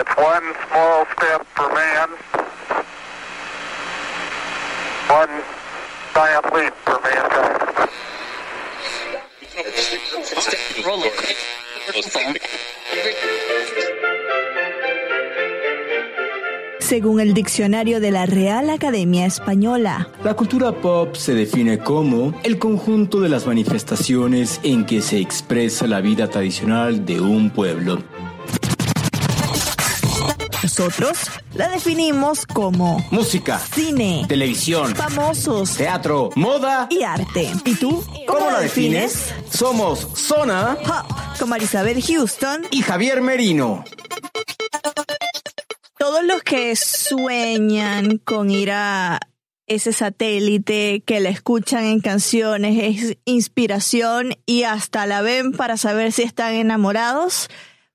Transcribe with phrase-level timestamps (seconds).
[0.00, 2.08] It's one small step for man,
[5.10, 5.42] one
[6.14, 7.60] giant leap for mankind.
[16.78, 22.58] Según el diccionario de la Real Academia Española, La cultura pop se define como el
[22.58, 27.98] conjunto de las manifestaciones en que se expresa la vida tradicional de un pueblo.
[30.80, 31.18] Nosotros
[31.56, 36.86] la definimos como Música, cine, televisión, famosos teatro, moda.
[36.88, 37.52] y arte.
[37.66, 38.02] ¿Y tú?
[38.26, 39.34] ¿Cómo la defines?
[39.52, 42.62] Somos Zona Hop, con Marisabel Houston.
[42.70, 43.84] y Javier Merino.
[45.98, 49.20] Todos los que sueñan con ir a
[49.66, 56.10] ese satélite, que la escuchan en canciones, es inspiración y hasta la ven para saber
[56.12, 57.50] si están enamorados.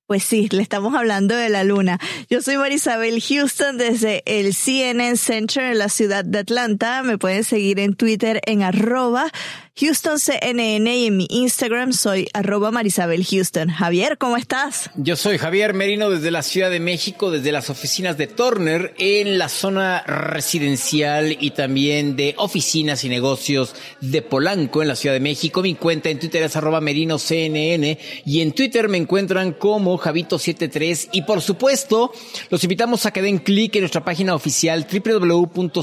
[0.07, 1.99] Pues sí, le estamos hablando de la luna.
[2.29, 7.01] Yo soy Marisabel Houston desde el CNN Center en la ciudad de Atlanta.
[7.01, 9.31] Me pueden seguir en Twitter en arroba
[9.77, 13.67] HoustonCNN y en mi Instagram soy arroba Marisabel Houston.
[13.67, 14.89] Javier, ¿cómo estás?
[14.95, 19.37] Yo soy Javier Merino desde la Ciudad de México, desde las oficinas de Turner en
[19.37, 25.19] la zona residencial y también de oficinas y negocios de Polanco en la Ciudad de
[25.19, 25.61] México.
[25.61, 31.09] Mi cuenta en Twitter es arroba Merino CNN y en Twitter me encuentran como Javito73
[31.11, 32.13] y por supuesto
[32.49, 35.73] los invitamos a que den clic en nuestra página oficial www.cnne.com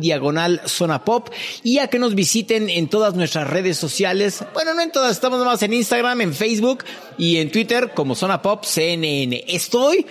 [0.00, 1.28] diagonal zona pop
[1.62, 4.42] y a que nos visiten en todas nuestras redes sociales.
[4.54, 6.84] Bueno, no en todas, estamos nomás en Instagram, en Facebook
[7.18, 9.44] y en Twitter como Zona Pop CNN.
[9.46, 10.06] Estoy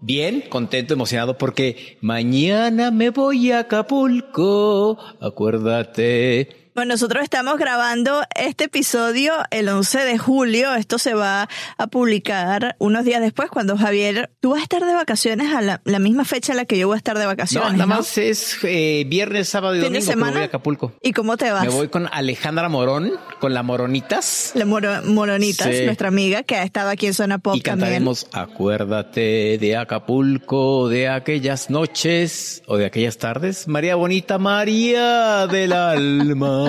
[0.00, 4.98] bien, contento, emocionado porque mañana me voy a Acapulco.
[5.20, 6.61] Acuérdate.
[6.74, 10.74] Bueno, nosotros estamos grabando este episodio el 11 de julio.
[10.74, 11.46] Esto se va
[11.76, 15.82] a publicar unos días después cuando Javier, tú vas a estar de vacaciones a la,
[15.84, 17.72] la misma fecha en la que yo voy a estar de No, vacaciones.
[17.72, 17.96] nada ¿no?
[17.96, 20.32] más es eh, viernes, sábado y ¿Fin de domingo me semana?
[20.32, 20.92] voy a Acapulco.
[21.02, 21.62] ¿Y cómo te vas?
[21.64, 24.52] Me voy con Alejandra Morón, con la Moronitas.
[24.54, 25.84] La Moro- Moronitas, Sí.
[25.84, 27.88] nuestra amiga que ha estado aquí en Zona Pop Y también.
[27.88, 33.68] cantaremos Acuérdate de Acapulco, de aquellas noches o de aquellas tardes.
[33.68, 36.61] María Bonita, María del alma.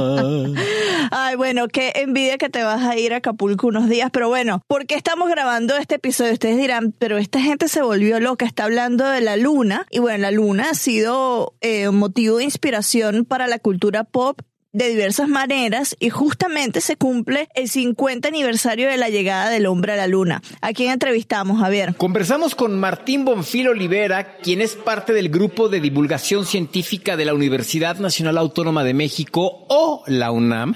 [1.11, 4.61] Ay, bueno, qué envidia que te vas a ir a Acapulco unos días, pero bueno,
[4.67, 6.33] ¿por qué estamos grabando este episodio?
[6.33, 10.19] Ustedes dirán, pero esta gente se volvió loca, está hablando de la luna, y bueno,
[10.19, 14.39] la luna ha sido eh, motivo de inspiración para la cultura pop
[14.73, 19.93] de diversas maneras y justamente se cumple el 50 aniversario de la llegada del hombre
[19.93, 20.41] a la luna.
[20.61, 21.95] ¿A quién entrevistamos, Javier?
[21.95, 27.35] Conversamos con Martín Bonfil Olivera, quien es parte del grupo de divulgación científica de la
[27.35, 30.75] Universidad Nacional Autónoma de México o la UNAM,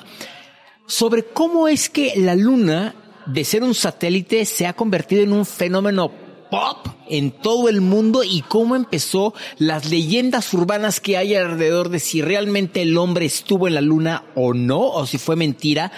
[0.85, 2.93] sobre cómo es que la Luna,
[3.25, 8.23] de ser un satélite, se ha convertido en un fenómeno pop en todo el mundo
[8.23, 13.67] y cómo empezó las leyendas urbanas que hay alrededor de si realmente el hombre estuvo
[13.67, 15.91] en la luna o no, o si fue mentira.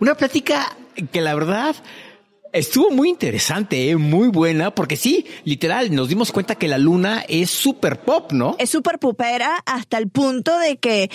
[0.00, 0.76] Una plática
[1.12, 1.76] que la verdad
[2.52, 3.96] Estuvo muy interesante, ¿eh?
[3.96, 8.56] muy buena, porque sí, literal, nos dimos cuenta que la luna es super pop, ¿no?
[8.58, 11.10] es súper pupera hasta el punto de que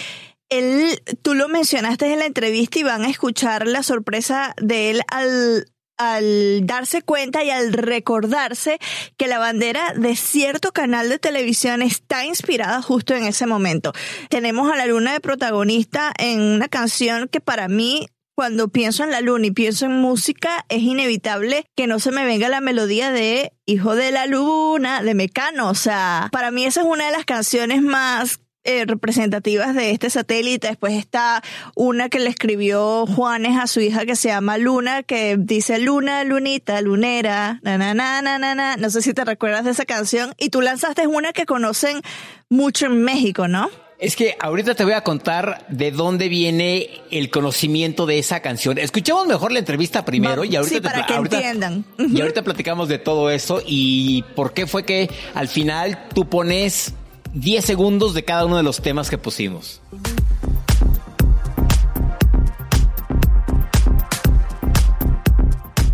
[0.49, 5.01] él, tú lo mencionaste en la entrevista y van a escuchar la sorpresa de él
[5.07, 5.70] al
[6.01, 8.79] al darse cuenta y al recordarse
[9.17, 13.93] que la bandera de cierto canal de televisión está inspirada justo en ese momento.
[14.29, 19.11] Tenemos a la luna de protagonista en una canción que para mí cuando pienso en
[19.11, 23.11] la luna y pienso en música, es inevitable que no se me venga la melodía
[23.11, 25.69] de Hijo de la Luna, de Mecano.
[25.69, 30.09] O sea, para mí esa es una de las canciones más eh, representativas de este
[30.09, 30.67] satélite.
[30.67, 31.41] Después está
[31.75, 36.23] una que le escribió Juanes a su hija que se llama Luna, que dice Luna,
[36.23, 38.77] Lunita, Lunera, na, na, na, na, na, na.
[38.77, 40.33] No sé si te recuerdas de esa canción.
[40.37, 42.01] Y tú lanzaste una que conocen
[42.49, 43.69] mucho en México, ¿no?
[44.01, 48.79] Es que ahorita te voy a contar de dónde viene el conocimiento de esa canción.
[48.79, 51.85] Escuchemos mejor la entrevista primero y ahorita sí, para que entiendan.
[51.99, 56.95] Y ahorita platicamos de todo eso y por qué fue que al final tú pones
[57.33, 59.81] 10 segundos de cada uno de los temas que pusimos.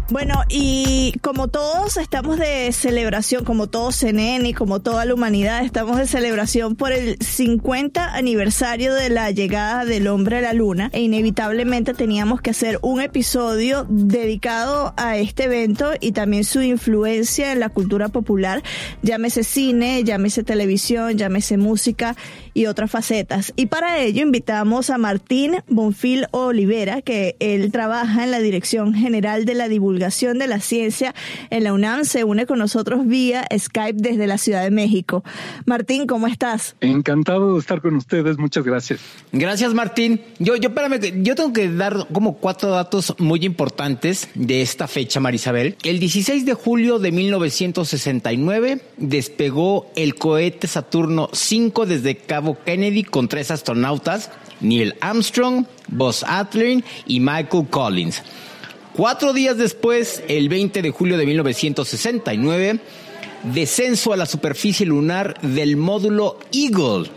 [0.10, 5.66] Bueno, y como todos estamos de celebración, como todo CNN y como toda la humanidad,
[5.66, 10.90] estamos de celebración por el 50 aniversario de la llegada del hombre a la luna
[10.94, 17.52] e inevitablemente teníamos que hacer un episodio dedicado a este evento y también su influencia
[17.52, 18.64] en la cultura popular,
[19.02, 22.16] llámese cine, llámese televisión, llámese música
[22.58, 23.54] y otras facetas.
[23.56, 29.46] Y para ello invitamos a Martín Bonfil Olivera, que él trabaja en la Dirección General
[29.46, 31.14] de la Divulgación de la Ciencia
[31.52, 32.04] en la UNAM.
[32.04, 35.24] Se une con nosotros vía Skype desde la Ciudad de México.
[35.68, 36.76] Martín, ¿cómo estás?
[36.82, 38.40] Encantado de estar con ustedes.
[38.40, 39.02] Muchas gracias.
[39.32, 40.20] Gracias, Martín.
[40.40, 45.20] Yo, yo, espérame, yo tengo que dar como cuatro datos muy importantes de esta fecha,
[45.20, 45.76] Marisabel.
[45.84, 53.28] El 16 de julio de 1969 despegó el cohete Saturno 5 desde Cabo Kennedy con
[53.28, 54.30] tres astronautas,
[54.62, 58.24] Neil Armstrong, Buzz Aldrin y Michael Collins.
[58.94, 62.80] Cuatro días después, el 20 de julio de 1969,
[63.44, 67.10] descenso a la superficie lunar del módulo Eagle.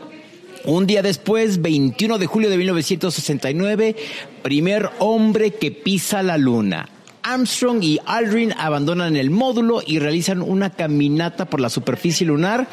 [0.64, 3.96] Un día después, 21 de julio de 1969,
[4.42, 6.88] primer hombre que pisa la luna.
[7.22, 12.68] Armstrong y Aldrin abandonan el módulo y realizan una caminata por la superficie lunar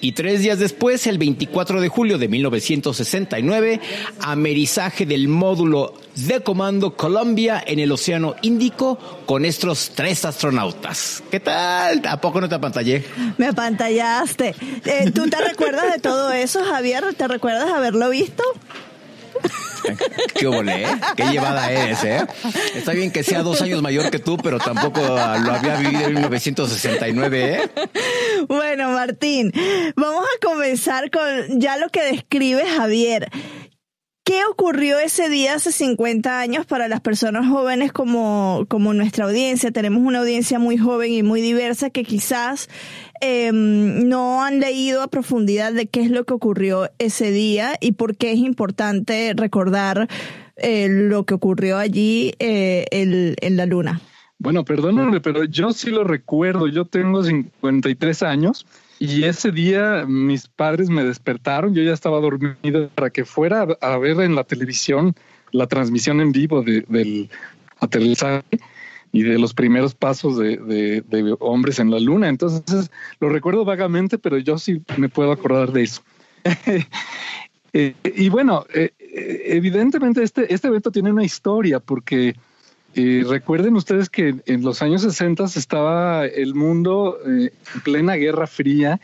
[0.00, 3.80] y tres días después, el 24 de julio de 1969,
[4.20, 11.22] amerizaje del módulo de comando Columbia en el Océano Índico con estos tres astronautas.
[11.30, 12.02] ¿Qué tal?
[12.08, 13.04] ¿A poco no te apantallé?
[13.38, 14.54] Me apantallaste.
[14.84, 17.14] Eh, ¿Tú te recuerdas de todo eso, Javier?
[17.14, 18.42] ¿Te recuerdas haberlo visto?
[20.34, 20.86] ¿Qué volé?
[21.16, 22.26] ¿Qué llevada eres, eh?
[22.74, 26.14] Está bien que sea dos años mayor que tú, pero tampoco lo había vivido en
[26.14, 27.70] 1969, ¿eh?
[28.48, 29.52] Bueno, Martín,
[29.96, 33.30] vamos a comenzar con ya lo que describe Javier.
[34.26, 39.70] ¿Qué ocurrió ese día hace 50 años para las personas jóvenes como, como nuestra audiencia?
[39.70, 42.68] Tenemos una audiencia muy joven y muy diversa que quizás
[43.20, 47.92] eh, no han leído a profundidad de qué es lo que ocurrió ese día y
[47.92, 50.08] por qué es importante recordar
[50.56, 54.00] eh, lo que ocurrió allí eh, en la luna.
[54.38, 56.68] Bueno, perdóname, pero yo sí lo recuerdo.
[56.68, 58.66] Yo tengo 53 años
[58.98, 61.74] y ese día mis padres me despertaron.
[61.74, 65.14] Yo ya estaba dormido para que fuera a ver en la televisión
[65.52, 67.30] la transmisión en vivo de, del
[67.80, 68.44] aterrizaje
[69.12, 72.28] y de los primeros pasos de, de, hombres en la luna.
[72.28, 76.02] Entonces lo recuerdo vagamente, pero yo sí me puedo acordar de eso.
[77.72, 78.92] Eh, y bueno, eh,
[79.44, 82.34] evidentemente este, este evento tiene una historia porque
[82.94, 88.98] recuerden ustedes que en los años 60 estaba el mundo eh, en plena guerra fría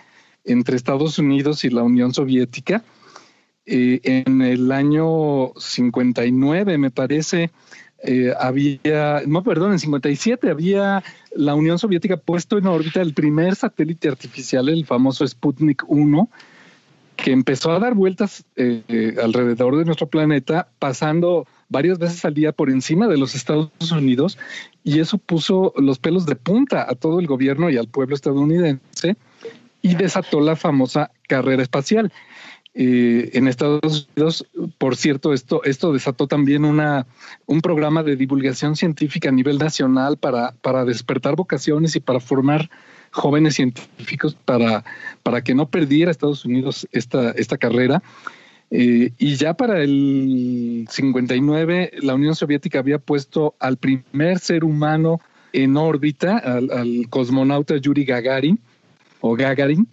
[0.44, 2.82] entre Estados Unidos y la Unión Soviética.
[3.64, 7.50] Eh, en el año 59, me parece,
[8.02, 11.02] eh, había, no, perdón, en 57 había
[11.34, 16.29] la Unión Soviética puesto en órbita el primer satélite artificial, el famoso Sputnik 1,
[17.17, 18.44] que empezó a dar vueltas
[19.22, 24.38] alrededor de nuestro planeta, pasando varias veces al día por encima de los Estados Unidos
[24.84, 29.17] y eso puso los pelos de punta a todo el gobierno y al pueblo estadounidense
[29.81, 32.12] y desató la famosa carrera espacial.
[32.74, 34.46] Eh, en Estados Unidos,
[34.79, 37.06] por cierto, esto, desató también una,
[37.46, 42.70] un programa de divulgación científica a nivel nacional para, para despertar vocaciones y para formar
[43.10, 44.84] jóvenes científicos para,
[45.22, 48.02] para que no perdiera Estados Unidos esta, esta carrera.
[48.70, 55.20] Eh, y ya para el 59, la Unión Soviética había puesto al primer ser humano
[55.52, 58.58] en órbita, al, cosmonauta Yuri Gagarin,
[59.20, 59.86] o Gagarin.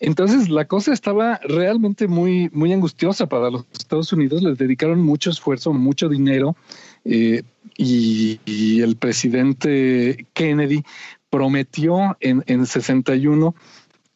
[0.00, 4.42] Entonces la cosa estaba realmente muy, muy angustiosa para los Estados Unidos.
[4.42, 6.56] Les dedicaron mucho esfuerzo, mucho dinero.
[7.04, 7.42] Eh,
[7.76, 10.82] y, el presidente Kennedy
[11.30, 13.54] prometió en, en 61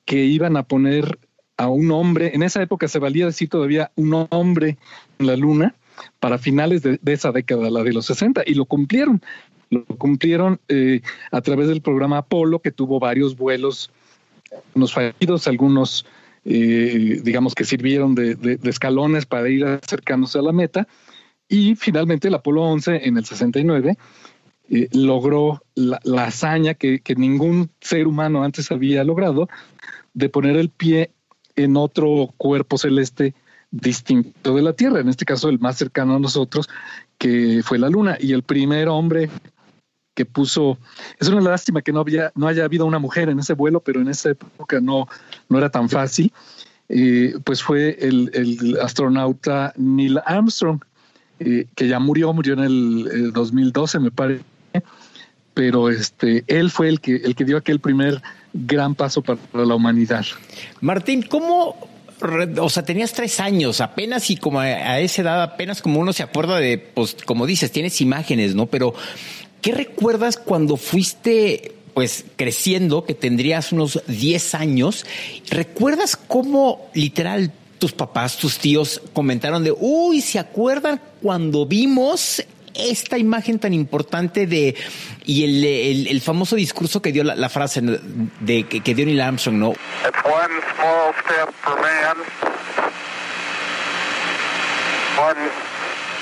[0.05, 1.19] que iban a poner
[1.57, 4.79] a un hombre, en esa época se valía decir todavía un hombre
[5.19, 5.75] en la luna
[6.19, 9.23] para finales de, esa década, la de los 60, y lo cumplieron.
[9.71, 13.91] Lo cumplieron eh, a través del programa Apolo, que tuvo varios vuelos,
[14.75, 16.05] unos fallidos, algunos
[16.45, 20.89] eh, digamos que sirvieron de, escalones para ir acercándose a la meta.
[21.49, 23.97] Y finalmente el Apolo 11 en el 69
[24.71, 29.49] eh, logró la, hazaña que, ningún ser humano antes había logrado
[30.15, 31.11] de poner el pie
[31.57, 33.35] en otro cuerpo celeste
[33.71, 36.69] distinto de la Tierra, en este caso el más cercano a nosotros,
[37.19, 38.17] que fue la Luna.
[38.19, 39.31] Y el primer hombre
[40.15, 40.79] que puso,
[41.19, 44.01] es una lástima que no había, no haya habido una mujer en ese vuelo, pero
[44.01, 45.09] en esa época no,
[45.49, 46.33] no era tan fácil.
[46.89, 50.83] Eh, pues fue el, astronauta Neil Armstrong,
[51.41, 54.45] eh, que ya murió, murió en el, 2012, me parece,
[55.55, 58.21] pero este, él fue el que, el que dio aquel primer
[58.53, 60.25] gran paso para la humanidad.
[60.81, 61.77] Martín, ¿cómo
[62.61, 66.23] o sea, tenías tres años apenas y como a, esa edad apenas como uno se
[66.23, 68.67] acuerda de, pues, como dices, tienes imágenes, ¿no?
[68.67, 68.95] Pero,
[69.63, 75.07] ¿qué recuerdas cuando fuiste, pues, creciendo, que tendrías unos 10 años?
[75.49, 83.19] ¿Recuerdas cómo literal tus papás, tus tíos comentaron de, uy, ¿se acuerdan cuando vimos esta
[83.19, 84.75] imagen tan importante de
[85.27, 89.57] y el, el, famoso discurso que dio la, frase de que, que, dio Neil Armstrong,
[89.57, 89.75] ¿no?
[95.19, 95.39] One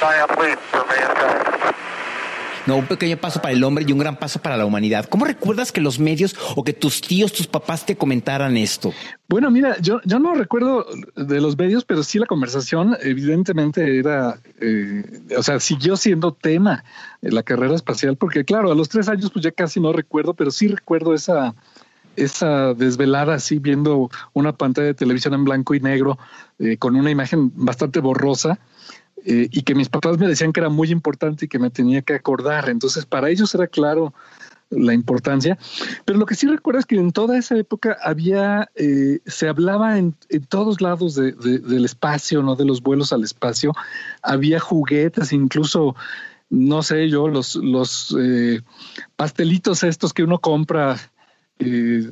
[0.01, 1.80] giant leap for.
[2.67, 5.07] No, un pequeño paso para el hombre y un gran paso para la humanidad.
[5.07, 8.93] ¿Cómo recuerdas que los medios o que tus tíos, tus papás te comentaran esto?
[9.29, 10.87] Bueno, mira, yo, yo no recuerdo
[11.17, 15.03] de los medios, pero sí la conversación evidentemente era, eh,
[15.37, 16.85] o sea, siguió siendo tema
[17.23, 20.51] la carrera espacial, porque claro, a los tres años pues ya casi no recuerdo, pero
[20.51, 21.55] sí recuerdo esa,
[22.17, 26.19] esa desvelada así viendo una pantalla de televisión en blanco y negro
[26.59, 28.59] eh, con una imagen bastante borrosa
[29.25, 32.03] eh, y que mis papás me decían que era muy importante y que me tenía
[32.03, 32.69] que acordar.
[32.69, 34.15] Entonces, para ellos era claro
[34.71, 35.59] la importancia.
[36.05, 39.99] Pero lo que sí recuerdo es que en toda esa época había, eh, se hablaba
[39.99, 40.15] en,
[40.49, 42.57] todos lados del espacio, ¿no?
[42.57, 43.73] De los vuelos al espacio.
[44.23, 45.97] Había juguetes, incluso,
[46.49, 48.61] no sé yo, los, los eh,
[49.17, 50.97] pastelitos estos que uno compra
[51.63, 52.11] eh,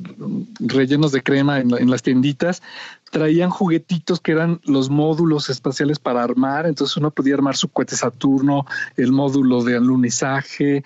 [0.59, 2.61] rellenos de crema en, las tienditas,
[3.09, 7.95] traían juguetitos que eran los módulos espaciales para armar, entonces uno podía armar su cohete
[7.95, 8.65] Saturno,
[8.95, 10.83] el módulo de alunizaje,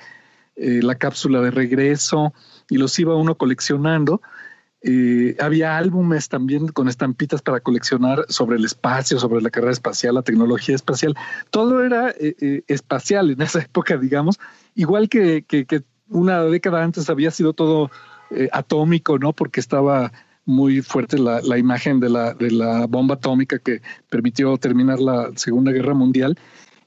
[0.56, 2.34] eh, la cápsula de regreso,
[2.70, 4.22] y los iba uno coleccionando.
[4.82, 10.16] Eh, había álbumes también con estampitas para coleccionar sobre el espacio, sobre la carrera espacial,
[10.16, 11.16] la tecnología espacial.
[11.50, 12.14] Todo era
[12.68, 14.40] espacial en esa época, digamos,
[14.74, 15.46] igual que
[16.08, 17.92] una década antes había sido todo
[18.36, 19.34] eh, atómico, ¿no?
[19.34, 20.12] Porque estaba
[20.46, 26.38] muy fuerte la, imagen de la, bomba atómica que permitió terminar la Segunda Guerra Mundial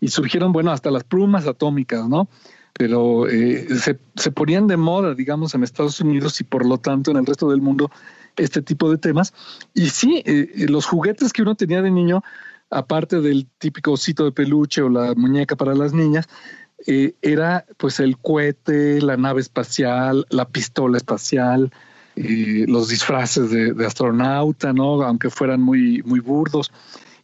[0.01, 2.29] y surgieron, bueno, hasta las plumas atómicas, ¿no?
[2.75, 7.11] Pero eh, se, se, ponían de moda, digamos, en Estados Unidos y por lo tanto
[7.11, 7.91] en el resto del mundo
[8.37, 9.33] este tipo de temas.
[9.75, 12.23] Y sí, eh, los juguetes que uno tenía de niño,
[12.71, 16.29] aparte del típico osito de peluche o la muñeca para las niñas,
[16.85, 21.73] eh, era pues el cohete, la nave espacial, la pistola espacial,
[22.17, 25.03] eh, los disfraces de, astronauta, ¿no?
[25.03, 26.73] Aunque fueran muy, muy burdos.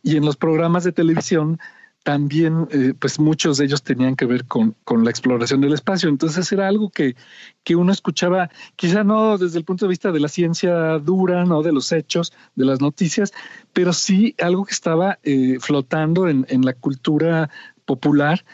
[0.02, 1.60] Y en los programas de televisión
[2.02, 6.08] también, eh, pues muchos de ellos tenían que ver con, con, la exploración del espacio.
[6.08, 7.14] Entonces era algo que,
[7.62, 11.62] que uno escuchaba, quizá no desde el punto de vista de la ciencia dura, ¿no?
[11.62, 13.32] De los hechos, de las noticias,
[13.72, 15.18] pero sí algo que estaba
[15.60, 17.50] flotando en, en la cultura
[17.84, 18.44] popular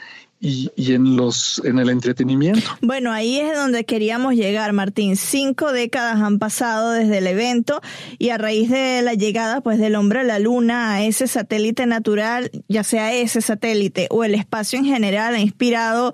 [0.40, 2.60] y, en los en el entretenimiento.
[2.80, 5.16] Bueno, ahí es donde queríamos llegar, Martín.
[5.16, 7.80] Cinco décadas han pasado desde el evento
[8.18, 11.86] y a raíz de la llegada pues del hombre a la luna a ese satélite
[11.86, 16.12] natural, ya sea ese satélite o el espacio en general, ha inspirado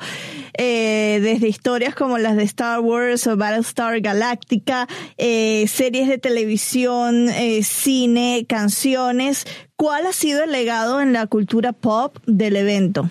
[0.57, 4.89] eh, desde historias como las de Star Wars o Battlestar Galactica,
[5.19, 9.45] eh, series de televisión, eh, cine, canciones.
[9.77, 13.11] ¿Cuál ha sido el legado en la cultura pop del evento?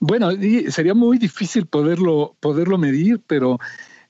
[0.00, 0.30] Bueno,
[0.68, 3.58] sería muy difícil poderlo, poderlo medir, pero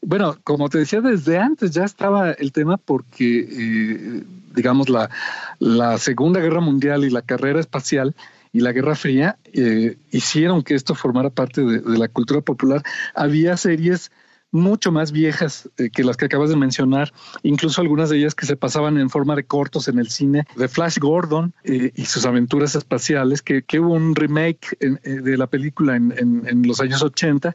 [0.02, 5.11] bueno, como te decía, desde antes ya estaba el tema porque, eh, digamos, la,
[5.59, 8.14] la, Segunda Guerra Mundial y la carrera espacial
[8.52, 12.83] y la Guerra Fría eh, hicieron que esto formara parte de, la cultura popular.
[13.14, 14.11] Había series
[14.50, 17.12] mucho más viejas eh, que las que acabas de mencionar,
[17.43, 20.69] incluso algunas de ellas que se pasaban en forma de cortos en el cine, de
[20.69, 25.97] Flash Gordon eh, y sus aventuras espaciales, que, hubo un remake eh, de la película
[25.97, 27.55] en, en, los años 80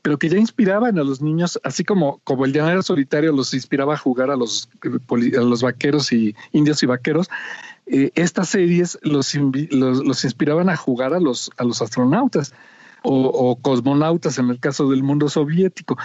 [0.00, 3.94] pero que ya inspiraban a los niños, así como, como el llanero solitario los inspiraba
[3.94, 7.28] a jugar a los, a los vaqueros y indios y vaqueros,
[7.84, 12.54] estas series los, los, los, inspiraban a jugar a los, a los astronautas
[13.02, 15.96] o, cosmonautas en el caso del mundo soviético.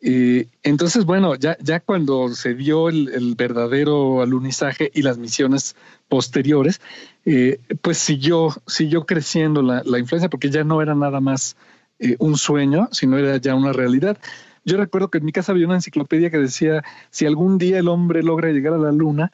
[0.00, 5.76] Eh, entonces, bueno, ya, ya cuando se dio el, verdadero alunizaje y las misiones
[6.08, 6.80] posteriores,
[7.24, 11.56] eh, pues siguió, siguió creciendo la, la, influencia porque ya no era nada más
[11.98, 14.18] eh, un sueño, sino era ya una realidad.
[14.64, 17.88] Yo recuerdo que en mi casa había una enciclopedia que decía, si algún día el
[17.88, 19.32] hombre logra llegar a la luna,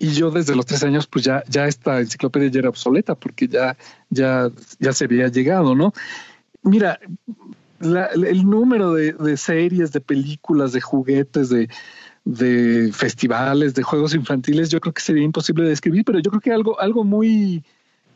[0.00, 3.46] y yo desde los tres años, pues ya, ya esta enciclopedia ya era obsoleta porque
[3.46, 3.76] ya,
[4.08, 5.92] ya, ya se había llegado, ¿no?
[6.62, 7.00] Mira,
[7.80, 14.92] el número de, series, de películas, de juguetes, de, festivales, de juegos infantiles, yo creo
[14.92, 17.64] que sería imposible de describir, pero yo creo que algo, algo muy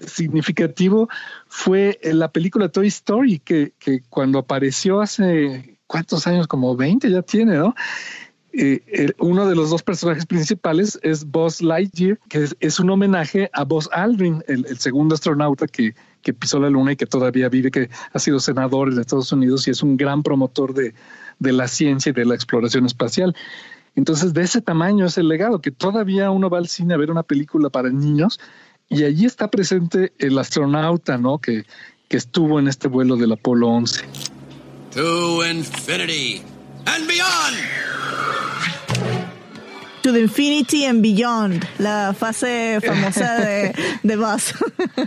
[0.01, 1.09] significativo
[1.47, 7.23] fue la película Toy Story, que, que cuando apareció hace cuántos años, como 20 ya
[7.23, 7.75] tiene, ¿no?
[8.57, 13.65] Eh, uno de los dos personajes principales es Buzz Lightyear, que es, un homenaje a
[13.65, 15.95] Buzz Aldrin, el, segundo astronauta que,
[16.25, 19.69] que, pisó la luna y que todavía vive, que ha sido senador en Estados Unidos
[19.69, 20.95] y es un gran promotor de,
[21.39, 23.37] de la ciencia y de la exploración espacial.
[23.95, 27.11] Entonces, de ese tamaño es el legado, que todavía uno va al cine a ver
[27.11, 28.41] una película para niños
[28.89, 31.39] y allí está presente el astronauta, ¿no?
[31.39, 31.65] Que,
[32.09, 34.05] que estuvo en este vuelo del Apolo 11.
[34.95, 36.43] To infinity
[36.87, 38.44] and beyond.
[40.05, 44.53] To the Infinity and Beyond, la fase famosa de, de Buzz.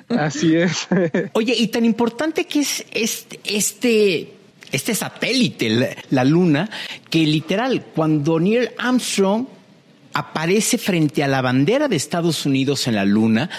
[0.10, 0.88] Así es.
[1.34, 4.34] Oye, y tan importante que es este, este,
[4.72, 6.68] este satélite, la Luna,
[7.12, 9.46] que literal, cuando Neil Armstrong
[10.14, 13.52] aparece frente a la bandera de Estados Unidos en la Luna,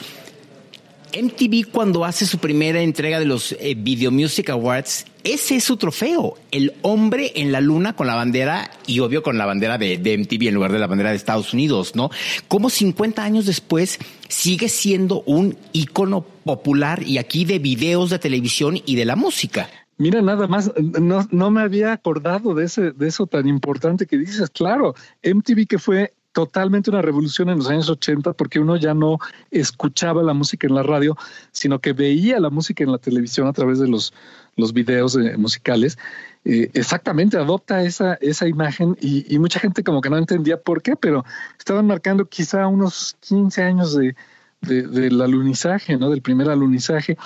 [1.12, 5.77] MTV cuando hace su primera entrega de los eh, Video Music Awards, ese es su
[5.77, 9.97] trofeo, el hombre en la luna con la bandera y obvio con la bandera de,
[9.99, 12.11] MTV en lugar de la bandera de Estados Unidos, ¿no?
[12.49, 13.99] Como 50 años después
[14.29, 19.69] sigue siendo un ícono popular y aquí de videos de televisión y de la música.
[19.99, 24.17] Mira, nada más, no, no me había acordado de, ese, de eso tan importante que
[24.17, 24.49] dices.
[24.50, 29.18] Claro, MTV que fue totalmente una revolución en los años 80 porque uno ya no
[29.50, 31.16] escuchaba la música en la radio,
[31.50, 34.12] sino que veía la música en la televisión a través de los,
[34.54, 35.99] los videos eh, musicales.
[36.45, 41.25] Exactamente, adopta esa, esa imagen y, mucha gente como que no entendía por qué, pero
[41.59, 44.15] estaban marcando quizá unos 15 años de,
[44.60, 46.08] del alunizaje, ¿no?
[46.08, 47.19] Del primer alunizaje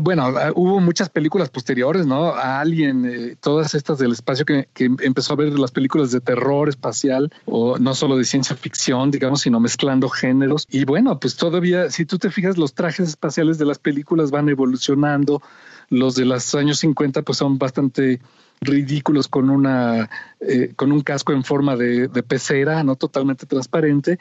[0.00, 2.34] bueno, ah, hubo muchas películas posteriores, ¿no?
[2.34, 7.32] Alien, eh, todas estas del espacio que, empezó a ver las películas de terror espacial
[7.44, 10.66] o no solo de ciencia ficción, digamos, sino mezclando géneros.
[10.70, 14.48] Y bueno, pues todavía, si tú te fijas, los trajes espaciales de las películas van
[14.48, 15.42] evolucionando.
[15.88, 18.20] Los de los años 50 pues son bastante
[18.60, 20.08] ridículos con una
[20.40, 24.18] eh, con un casco en forma de, de pecera, no totalmente transparente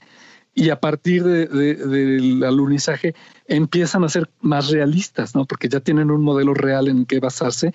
[0.56, 3.14] y a partir del alunizaje
[3.46, 5.46] empiezan a ser más realistas, ¿no?
[5.46, 7.74] Porque ya tienen un modelo real en que basarse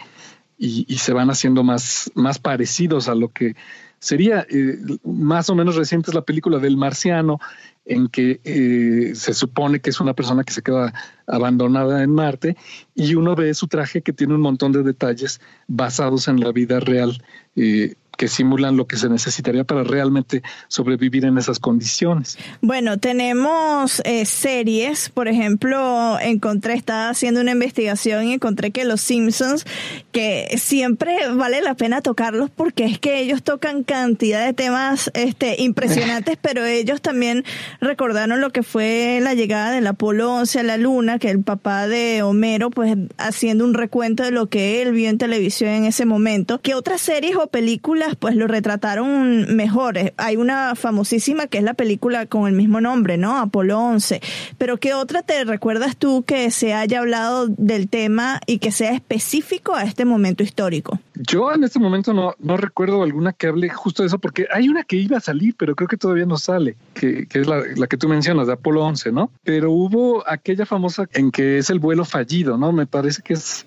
[0.56, 3.54] y, se van haciendo más, más parecidos a lo que
[3.98, 7.38] sería eh, más o menos reciente es la película del marciano
[7.84, 10.92] en que eh, se supone que es una persona que se queda
[11.26, 12.56] abandonada en Marte
[12.94, 16.80] y uno ve su traje que tiene un montón de detalles basados en la vida
[16.80, 17.22] real
[17.56, 22.36] eh, que simulan lo que se necesitaría para realmente sobrevivir en esas condiciones.
[22.60, 29.00] Bueno, tenemos eh, series, por ejemplo, encontré, estaba haciendo una investigación y encontré que Los
[29.00, 29.64] Simpsons,
[30.12, 35.62] que siempre vale la pena tocarlos porque es que ellos tocan cantidad de temas este,
[35.62, 37.42] impresionantes, pero ellos también
[37.80, 41.88] recordaron lo que fue la llegada del Apolo 11 a la Luna, que el papá
[41.88, 46.04] de Homero, pues haciendo un recuento de lo que él vio en televisión en ese
[46.04, 46.60] momento.
[46.60, 49.98] ¿Qué otras series o películas pues lo retrataron mejor.
[49.98, 53.38] Eh, hay una famosísima que es la película con el mismo nombre, ¿no?
[53.38, 54.20] Apolo 11.
[54.58, 58.92] Pero ¿qué otra te recuerdas tú que se haya hablado del tema y que sea
[58.92, 60.98] específico a este momento histórico?
[61.14, 64.84] Yo en este momento no, recuerdo alguna que hable justo de eso, porque hay una
[64.84, 67.86] que iba a salir, pero creo que todavía no sale, que, que es la, la,
[67.86, 69.30] que tú mencionas, de Apolo 11, ¿no?
[69.44, 72.72] Pero hubo aquella famosa en que es el vuelo fallido, ¿no?
[72.72, 73.66] Me parece que es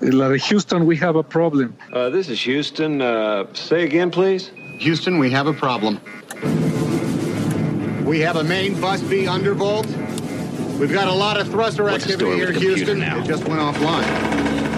[0.00, 1.76] La de Houston, we have a problem.
[1.92, 3.02] Uh, this is Houston.
[3.02, 4.50] Uh, say again, please.
[4.78, 6.00] Houston, we have a problem.
[8.06, 9.86] We have a main bus B undervolt.
[10.78, 13.00] We've got a lot of thruster What's activity here, Houston.
[13.00, 13.18] Now?
[13.18, 14.06] It just went offline.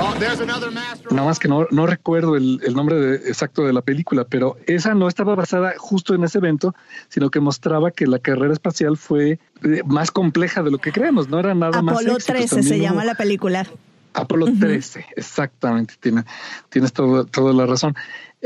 [0.01, 1.13] Oh, there's another master.
[1.13, 4.57] Nada más que no, no recuerdo el, el nombre de, exacto de la película, pero
[4.67, 6.75] esa no estaba basada justo en ese evento,
[7.09, 11.29] sino que mostraba que la carrera espacial fue eh, más compleja de lo que creemos.
[11.29, 11.97] No era nada Apolo más.
[12.03, 13.65] Apolo 13 se llama la película.
[14.15, 16.25] Apolo 13, exactamente, tiene,
[16.69, 17.95] tienes todo, toda la razón.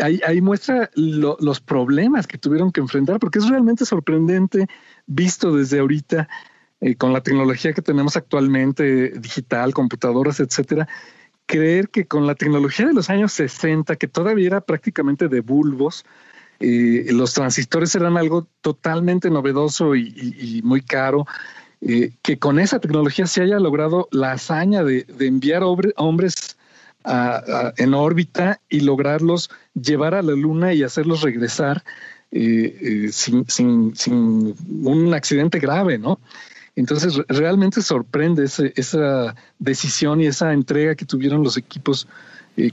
[0.01, 4.67] Ahí, ahí muestra los problemas que tuvieron que enfrentar, porque es realmente sorprendente
[5.07, 6.29] visto desde ahorita
[6.81, 10.87] eh, con la tecnología que tenemos actualmente, digital, computadoras, etcétera,
[11.47, 16.05] creer que con la tecnología de los años 60, que todavía era prácticamente de bulbos,
[16.59, 21.27] eh, los transistores eran algo totalmente novedoso y, muy caro,
[21.81, 25.63] eh, que con esa tecnología se haya logrado la hazaña de, enviar
[25.97, 26.57] hombres
[27.77, 31.85] en órbita y lograrlos llevar a la Luna y hacerlos regresar
[32.33, 36.19] eh, sin, sin, un accidente grave, ¿no?
[36.75, 42.11] Entonces realmente sorprende esa decisión y esa entrega que tuvieron los equipos eh,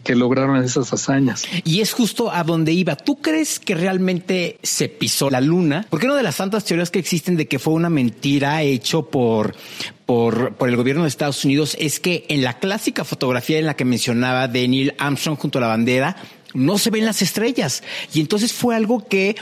[0.04, 1.46] que lograron esas hazañas.
[1.66, 2.96] Y es justo a donde iba.
[2.96, 5.86] ¿Tú crees que realmente se pisó la luna?
[5.90, 9.56] Porque una de las tantas teorías que existen de que fue una mentira hecho por,
[10.06, 13.76] por, por, el gobierno de Estados Unidos es que en la clásica fotografía en la
[13.76, 16.16] que mencionaba de Neil Armstrong junto a la bandera,
[16.54, 17.84] no se ven las estrellas.
[18.14, 19.36] Y entonces fue algo que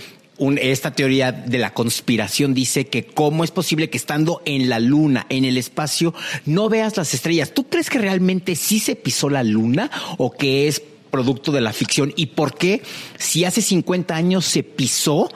[0.60, 5.26] esta teoría de la conspiración dice que cómo es posible que estando en la luna,
[5.30, 6.14] en el espacio,
[6.46, 7.54] no veas las estrellas.
[7.54, 11.74] ¿Tú crees que realmente sí se pisó la luna o que es producto de la
[11.74, 12.12] ficción?
[12.16, 12.82] ¿Y por qué,
[13.18, 15.30] si hace 50 años se pisó,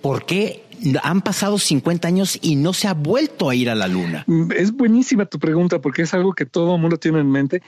[0.00, 0.64] por qué
[1.02, 4.24] han pasado 50 años y no se ha vuelto a ir a la luna?
[4.56, 7.62] Es buenísima tu pregunta porque es algo que todo el mundo tiene en mente.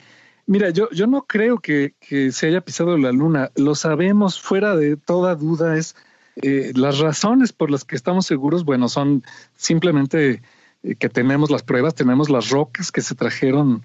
[0.47, 3.51] Mira, yo, yo no creo que, que se haya pisado la luna.
[3.55, 5.77] Lo sabemos fuera de toda duda.
[5.77, 5.95] Es
[6.37, 9.23] eh, las razones por las que estamos seguros, bueno, son
[9.55, 10.41] simplemente
[10.83, 13.83] eh, que tenemos las pruebas, tenemos las rocas que se trajeron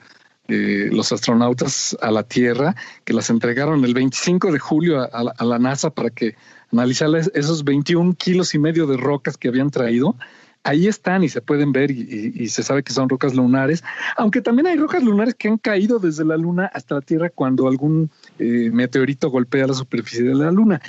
[0.49, 5.59] eh, los astronautas a la Tierra, que las entregaron el 25 de julio a, la
[5.59, 6.37] NASA para que
[6.73, 10.15] analizara esos 21 kilos y medio de rocas que habían traído.
[10.63, 13.85] Ahí están y se pueden ver y, se sabe que son rocas lunares,
[14.17, 17.69] aunque también hay rocas lunares que han caído desde la Luna hasta la Tierra cuando
[17.69, 20.81] algún meteorito golpea la superficie de la Luna.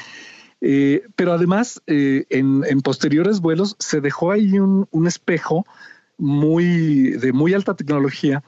[0.62, 5.66] Eh, pero además, eh, en, posteriores vuelos se dejó ahí un, un, espejo
[6.18, 8.44] muy de muy alta tecnología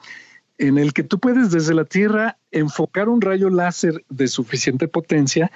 [0.58, 5.50] en el que tú puedes desde la Tierra enfocar un rayo láser de suficiente potencia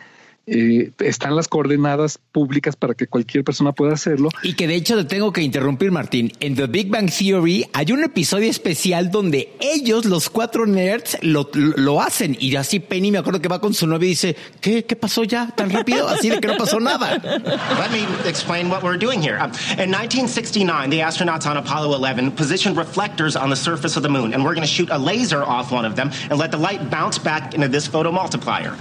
[0.47, 4.29] eh, están las coordenadas públicas para que cualquier persona pueda hacerlo.
[4.43, 6.33] Y que de hecho te tengo que interrumpir, Martín.
[6.41, 11.49] En The Big Bang Theory hay un episodio especial donde ellos, los cuatro nerds, lo,
[11.55, 12.37] lo hacen.
[12.39, 15.25] Y así Penny me acuerdo que va con su novia y dice, ¿qué, qué pasó
[15.25, 16.09] ya tan rápido?
[16.09, 17.19] Así de que no pasó nada.
[17.23, 19.39] Let me explain what we're doing here.
[19.39, 24.09] Um, in 1969, the astronauts on Apollo 11 positioned reflectors on the surface of the
[24.09, 26.59] moon, and we're going to shoot a laser off one of them and let the
[26.59, 28.77] light bounce back into this photomultiplier.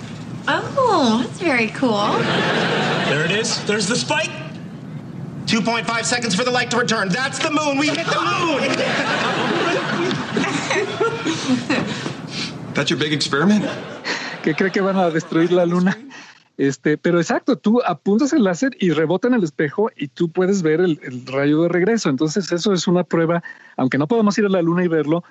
[0.48, 2.12] Oh, that's very cool.
[3.08, 3.64] There it is.
[3.66, 4.30] There's the spike.
[5.46, 7.10] 2.5 seconds for the light to return.
[7.10, 7.78] That's the moon.
[7.78, 8.64] We hit the moon.
[12.74, 13.66] That's your big experiment?
[14.42, 15.98] ¿Qué cree que van a destruir la luna?
[16.58, 20.62] Este, pero exacto, tú apuntas el láser y rebota en el espejo y tú puedes
[20.62, 22.10] ver el, el, rayo de regreso.
[22.10, 23.44] Entonces, eso es una prueba,
[23.78, 25.24] aunque no podemos ir a la luna y verlo,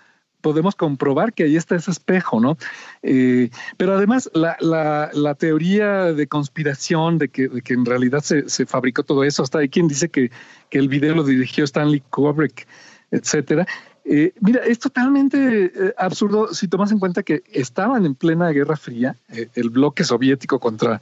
[0.42, 2.58] podemos comprobar que ahí está ese espejo, ¿no?
[3.02, 8.48] Eh, pero además la, la, teoría de conspiración de que, de que en realidad se,
[8.50, 10.30] se, fabricó todo eso, hasta hay quien dice que,
[10.68, 12.66] que el video lo dirigió Stanley Kubrick,
[13.10, 13.66] etcétera.
[14.04, 18.76] Eh, mira, es totalmente eh, absurdo si tomas en cuenta que estaban en plena Guerra
[18.76, 19.16] Fría,
[19.54, 21.00] el bloque soviético contra,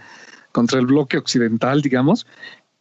[0.53, 2.27] contra el bloque occidental, digamos,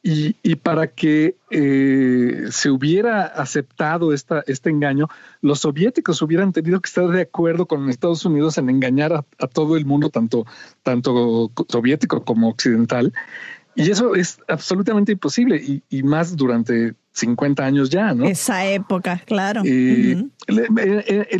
[0.02, 5.08] y, para que eh, se hubiera aceptado esta, este engaño,
[5.42, 9.76] los soviéticos hubieran tenido que estar de acuerdo con Estados Unidos en engañar a, todo
[9.76, 10.46] el mundo, tanto,
[10.84, 13.14] tanto soviético como occidental.
[13.76, 18.25] Y eso es absolutamente imposible, y más durante 50 años ya, ¿no?
[18.25, 19.62] Esa época, claro.
[19.65, 20.23] Eh,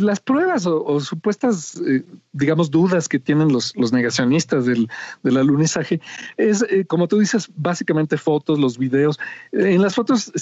[0.00, 4.88] las pruebas o, supuestas, eh, digamos, dudas que tienen los, los negacionistas del,
[5.22, 6.00] del alunizaje
[6.36, 9.18] es, como tú dices, básicamente fotos, los videos.
[9.52, 10.32] En las fotos,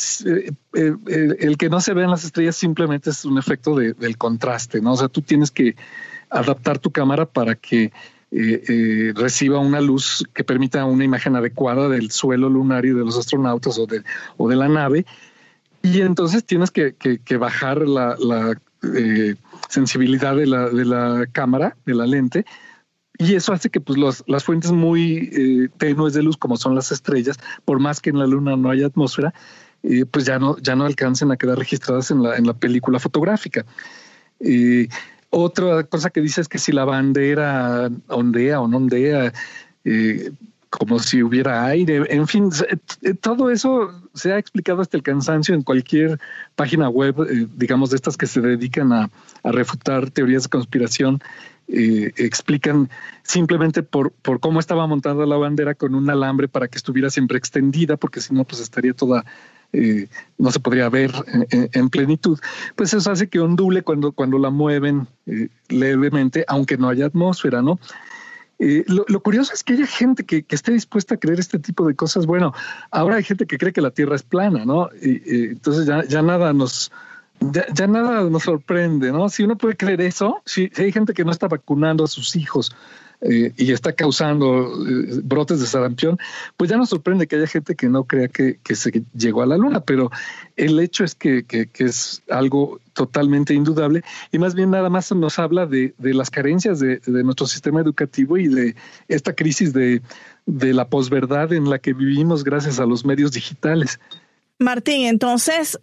[0.74, 4.92] el que no se vean las estrellas simplemente es un efecto del contraste, ¿no?
[4.92, 5.76] O sea, tú tienes que
[6.30, 7.92] adaptar tu cámara para que
[8.30, 13.78] reciba una luz que permita una imagen adecuada del suelo lunar y de los astronautas
[13.78, 14.02] o de,
[14.36, 15.06] o de la nave
[15.82, 16.94] y entonces tienes que,
[17.38, 18.16] bajar la,
[18.82, 19.34] eh,
[19.68, 22.44] sensibilidad de la, de la, cámara, de la lente,
[23.18, 26.92] y eso hace que pues, las fuentes muy eh, tenues de luz, como son las
[26.92, 29.34] estrellas, por más que en la Luna no haya atmósfera,
[29.82, 32.98] eh, pues ya no, ya no alcancen a quedar registradas en la, en la película
[32.98, 33.64] fotográfica.
[35.30, 39.32] otra cosa que dice es que si la bandera ondea o no ondea,
[40.70, 42.50] como si hubiera aire, en fin,
[43.20, 46.18] todo eso se ha explicado hasta el cansancio en cualquier
[46.56, 49.10] página web, eh, digamos, de estas que se dedican a,
[49.44, 51.20] refutar teorías de conspiración,
[51.68, 52.90] eh, explican
[53.22, 57.38] simplemente por, por cómo estaba montada la bandera con un alambre para que estuviera siempre
[57.38, 59.24] extendida, porque si no, pues estaría toda
[59.72, 61.12] eh, no se podría ver
[61.50, 62.38] en, plenitud,
[62.74, 67.60] pues eso hace que ondule cuando, cuando la mueven eh, levemente, aunque no haya atmósfera,
[67.60, 67.78] ¿no?
[68.60, 71.94] Eh, lo, curioso es que haya gente que, esté dispuesta a creer este tipo de
[71.94, 72.26] cosas.
[72.26, 72.52] Bueno,
[72.90, 74.88] ahora hay gente que cree que la Tierra es plana, ¿no?
[75.00, 76.90] Y, entonces ya, ya, nada nos
[77.40, 79.28] ya, nada nos sorprende, ¿no?
[79.28, 82.74] Si uno puede creer eso, si hay gente que no está vacunando a sus hijos
[83.20, 86.18] eh, y está causando eh, brotes de sarampión,
[86.56, 89.56] pues ya nos sorprende que haya gente que no crea que, se llegó a la
[89.56, 90.10] luna, pero
[90.56, 91.44] el hecho es que,
[91.78, 97.00] es algo totalmente indudable y más bien nada más nos habla de, las carencias de,
[97.06, 98.76] nuestro sistema educativo y de
[99.08, 100.02] esta crisis de,
[100.46, 104.00] de la posverdad en la que vivimos gracias a los medios digitales.
[104.58, 105.78] Martín, entonces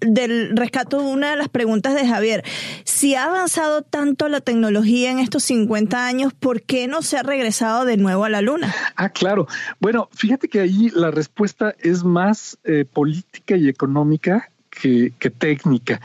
[0.00, 2.44] del rescato de una de las preguntas de Javier.
[2.84, 7.22] Si ha avanzado tanto la tecnología en estos 50 años, ¿por qué no se ha
[7.22, 8.74] regresado de nuevo a la Luna?
[8.96, 9.46] Ah, claro.
[9.80, 16.00] Bueno, fíjate que ahí la respuesta es más eh, política y económica que, técnica.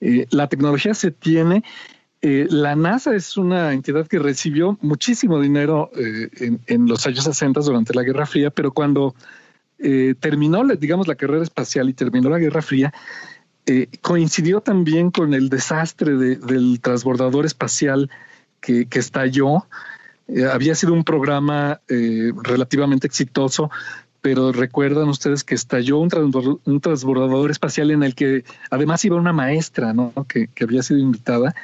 [0.00, 1.62] Eh, la tecnología se tiene.
[2.22, 7.94] Eh, la NASA es una entidad que recibió muchísimo dinero en, los años 60 durante
[7.94, 9.14] la Guerra Fría, pero cuando
[9.82, 12.92] eh, terminó, digamos, la carrera espacial y terminó la Guerra Fría,
[13.66, 18.10] eh, coincidió también con el desastre del transbordador espacial
[18.60, 19.66] que, estalló.
[20.28, 23.70] Eh, había sido un programa relativamente exitoso,
[24.20, 29.94] pero recuerdan ustedes que estalló un, transbordador, espacial en el que además iba una maestra,
[29.94, 30.12] ¿no?
[30.28, 31.54] que había sido invitada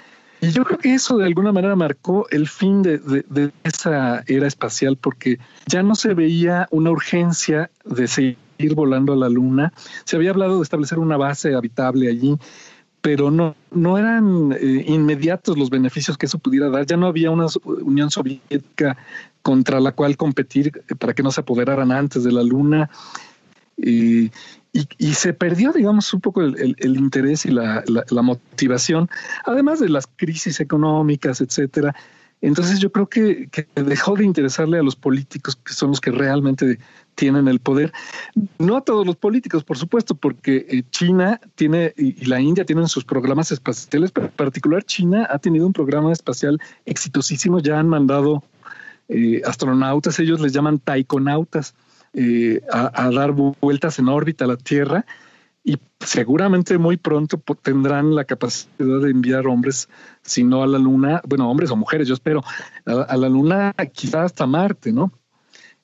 [0.46, 4.96] y yo creo que eso de alguna manera marcó el fin de, esa era espacial
[4.96, 9.72] porque ya no se veía una urgencia de seguir volando a la Luna.
[10.04, 12.36] Se había hablado de establecer una base habitable allí,
[13.00, 16.86] pero no, no eran eh, inmediatos los beneficios que eso pudiera dar.
[16.86, 18.96] Ya no había una Unión Soviética
[19.42, 22.88] contra la cual competir para que no se apoderaran antes de la Luna.
[24.76, 27.82] Y, y, se perdió, digamos, un poco el, interés y la,
[28.22, 29.08] motivación,
[29.46, 31.94] además de las crisis económicas, etcétera.
[32.42, 36.78] Entonces yo creo que, dejó de interesarle a los políticos, que son los que realmente
[37.14, 37.90] tienen el poder.
[38.58, 42.86] No a todos los políticos, por supuesto, porque eh, China tiene y la India tienen
[42.86, 47.88] sus programas espaciales, pero en particular China ha tenido un programa espacial exitosísimo, ya han
[47.88, 48.44] mandado
[49.08, 51.74] eh, astronautas, ellos les llaman taikonautas
[52.18, 55.04] eh, a, dar vueltas en órbita a la Tierra
[55.62, 59.88] y seguramente muy pronto tendrán la capacidad de enviar hombres,
[60.22, 62.42] si no a la Luna, bueno, hombres o mujeres, yo espero,
[62.86, 65.12] a, la Luna, quizás hasta Marte, ¿no?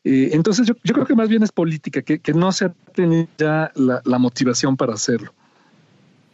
[0.05, 3.71] Eh, entonces yo, creo que más bien es política, que, no se ha tenido ya
[3.75, 5.35] la motivación para hacerlo.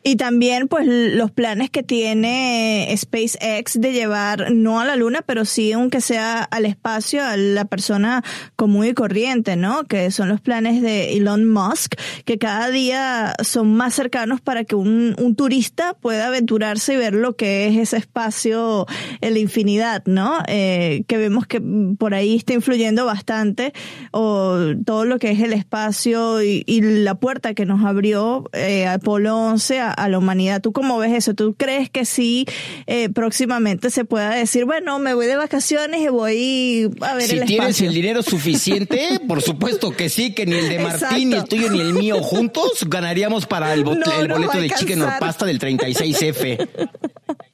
[0.08, 5.44] Y también, pues, los planes que tiene SpaceX de llevar no a la Luna, pero
[5.44, 8.24] sí, aunque sea al espacio, a la persona
[8.56, 9.84] común y corriente, ¿no?
[9.84, 14.76] Que son los planes de Elon Musk, que cada día son más cercanos para que
[14.76, 18.86] un, un turista pueda aventurarse y ver lo que es ese espacio
[19.20, 20.38] en la infinidad, ¿no?
[20.46, 21.60] Eh, que vemos que
[21.98, 23.74] por ahí está influyendo bastante,
[24.12, 28.86] o todo lo que es el espacio y, y la puerta que nos abrió eh,
[28.86, 30.60] Apolo 11 a, la humanidad.
[30.60, 31.34] ¿Tú cómo ves eso?
[31.34, 32.46] ¿Tú crees que sí
[32.86, 37.40] eh, próximamente se pueda decir, bueno, me voy de vacaciones y voy a ver si
[37.40, 41.44] tienes el dinero suficiente, por supuesto que sí, que ni el de Martín, ni el
[41.44, 46.68] tuyo, ni el mío juntos ganaríamos para el, boleto de Chicken or Pasta del 36F.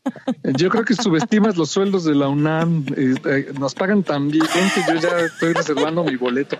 [0.44, 2.84] Yo creo que subestimas los sueldos de la UNAM.
[2.96, 6.58] Eh, nos pagan tan bien que yo ya estoy reservando mi boleto.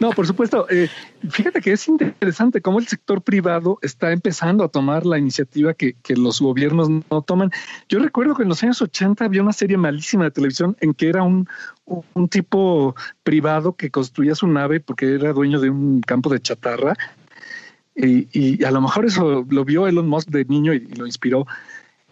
[0.00, 0.66] No, por supuesto.
[0.68, 0.90] Eh,
[1.30, 5.96] fíjate que es interesante cómo el sector privado está empezando a tomar la iniciativa que,
[6.14, 7.50] los gobiernos no toman.
[7.88, 11.08] Yo recuerdo que en los años 80 había una serie malísima de televisión en que
[11.08, 11.48] era un,
[11.86, 16.94] un tipo privado que construía su nave porque era dueño de un campo de chatarra.
[17.96, 21.46] Y, a lo mejor eso lo vio Elon Musk de niño y, lo inspiró.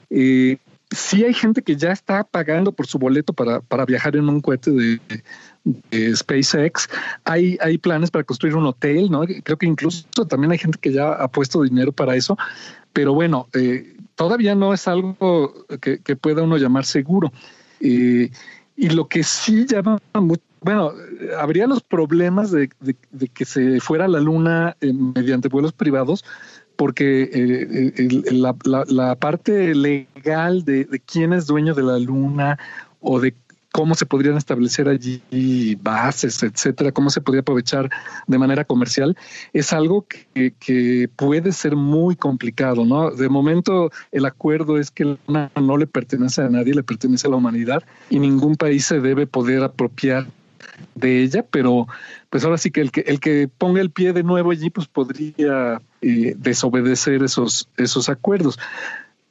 [0.09, 0.57] Eh,
[0.90, 4.40] sí hay gente que ya está pagando por su boleto para, para viajar en un
[4.40, 5.00] cohete de,
[6.16, 6.88] SpaceX.
[7.24, 9.22] Hay, hay planes para construir un hotel, ¿no?
[9.42, 12.37] Creo que incluso también hay gente que ya ha puesto dinero para eso.
[12.92, 17.33] Pero bueno, eh, todavía no es algo que, pueda uno llamar seguro.
[17.81, 18.31] Eh,
[18.76, 20.92] y lo que sí llama mucho, bueno,
[21.38, 22.68] habría los problemas de,
[23.33, 26.24] que se fuera a la luna eh, mediante vuelos privados,
[26.81, 32.59] porque eh, la, parte legal de, quién es dueño de la luna
[33.03, 33.35] o de
[33.71, 37.90] cómo se podrían establecer allí bases, etcétera, cómo se podría aprovechar
[38.27, 39.14] de manera comercial,
[39.53, 43.11] es algo que, puede ser muy complicado, ¿no?
[43.11, 47.27] De momento el acuerdo es que la luna no le pertenece a nadie, le pertenece
[47.27, 50.29] a la humanidad y ningún país se debe poder apropiar
[50.95, 51.88] de ella, pero
[52.31, 54.87] pues ahora sí que el que el que ponga el pie de nuevo allí, pues
[54.87, 58.59] podría eh, desobedecer esos esos acuerdos.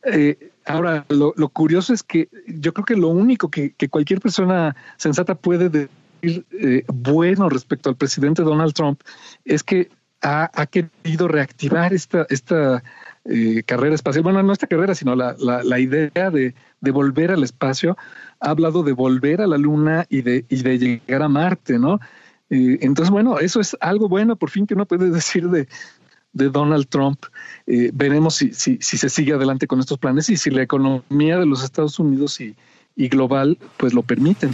[0.03, 5.35] Eh, ahora, lo, curioso es que yo creo que lo único que, cualquier persona sensata
[5.35, 9.01] puede decir eh, bueno respecto al presidente Donald Trump
[9.45, 9.89] es que
[10.21, 12.83] ha, ha querido reactivar esta, esta
[13.25, 17.43] eh, carrera espacial, bueno, no esta carrera, sino la, la, idea de, de, volver al
[17.43, 17.97] espacio,
[18.39, 21.99] ha hablado de volver a la Luna y de, y de llegar a Marte, ¿no?
[22.49, 25.67] Entonces, bueno, eso es algo bueno, por fin, que uno puede decir de,
[26.33, 27.25] de Donald Trump.
[27.67, 31.38] Eh, veremos si, si, si, se sigue adelante con estos planes y si la economía
[31.38, 32.55] de los Estados Unidos y,
[32.99, 34.51] y global pues lo permiten.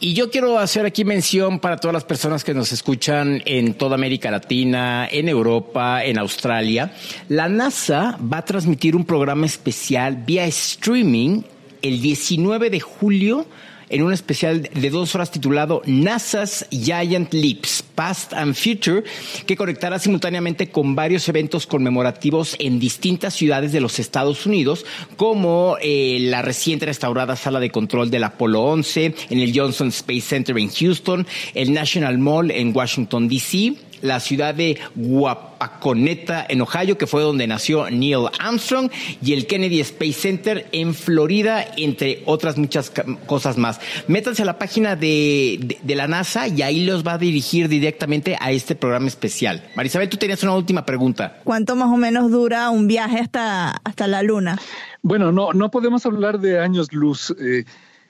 [0.00, 3.94] Y yo quiero hacer aquí mención para todas las personas que nos escuchan en toda
[3.94, 6.92] América Latina, en Europa, en Australia.
[7.28, 11.42] La NASA va a transmitir un programa especial vía streaming
[11.80, 13.46] el 19 de julio
[13.88, 19.04] en un especial de dos horas titulado NASA's Giant Leaps, Past and Future,
[19.46, 24.84] que conectará simultáneamente con varios eventos conmemorativos en distintas ciudades de los Estados Unidos,
[25.16, 30.20] como eh, la reciente restaurada sala de control del Apolo 11, en el Johnson Space
[30.22, 36.98] Center en Houston, el National Mall en Washington, D.C., la ciudad de Guapaconeta, en Ohio,
[36.98, 38.90] que fue donde nació Neil Armstrong,
[39.22, 42.92] y el Kennedy Space Center en Florida, entre otras muchas
[43.26, 43.80] cosas más.
[44.08, 48.50] Métanse a la página de, la NASA y ahí los va a dirigir directamente a
[48.52, 49.62] este programa especial.
[49.74, 51.40] Marisabel, tú tenías una última pregunta.
[51.44, 54.58] ¿Cuánto más o menos dura un viaje hasta, hasta la Luna?
[55.02, 57.34] Bueno, no, no podemos hablar de años luz.
[57.40, 57.64] Eh,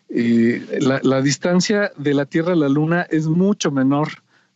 [0.08, 4.08] eh, la, la distancia de la Tierra a la Luna es mucho menor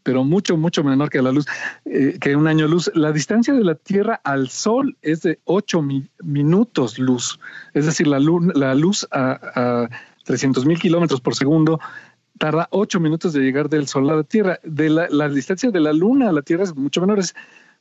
[0.02, 1.46] pero mucho, mucho menor que la luz,
[1.84, 2.90] eh, que un año luz.
[2.94, 5.82] La distancia de la Tierra al Sol es de 8
[6.22, 7.38] minutos luz,
[7.74, 9.90] es decir, la luz, la luz a, a
[10.24, 11.80] 300 mil kilómetros por segundo
[12.40, 14.58] tarda 8 minutos de llegar del Sol a la Tierra.
[14.64, 17.34] De la, distancia de la Luna a la Tierra es mucho menor, es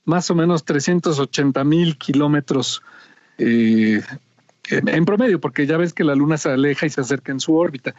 [0.03, 2.82] más o menos 380 mil kilómetros
[3.38, 4.01] eh,
[4.69, 7.55] en promedio, porque ya ves que la Luna se aleja y se acerca en su
[7.55, 7.95] órbita.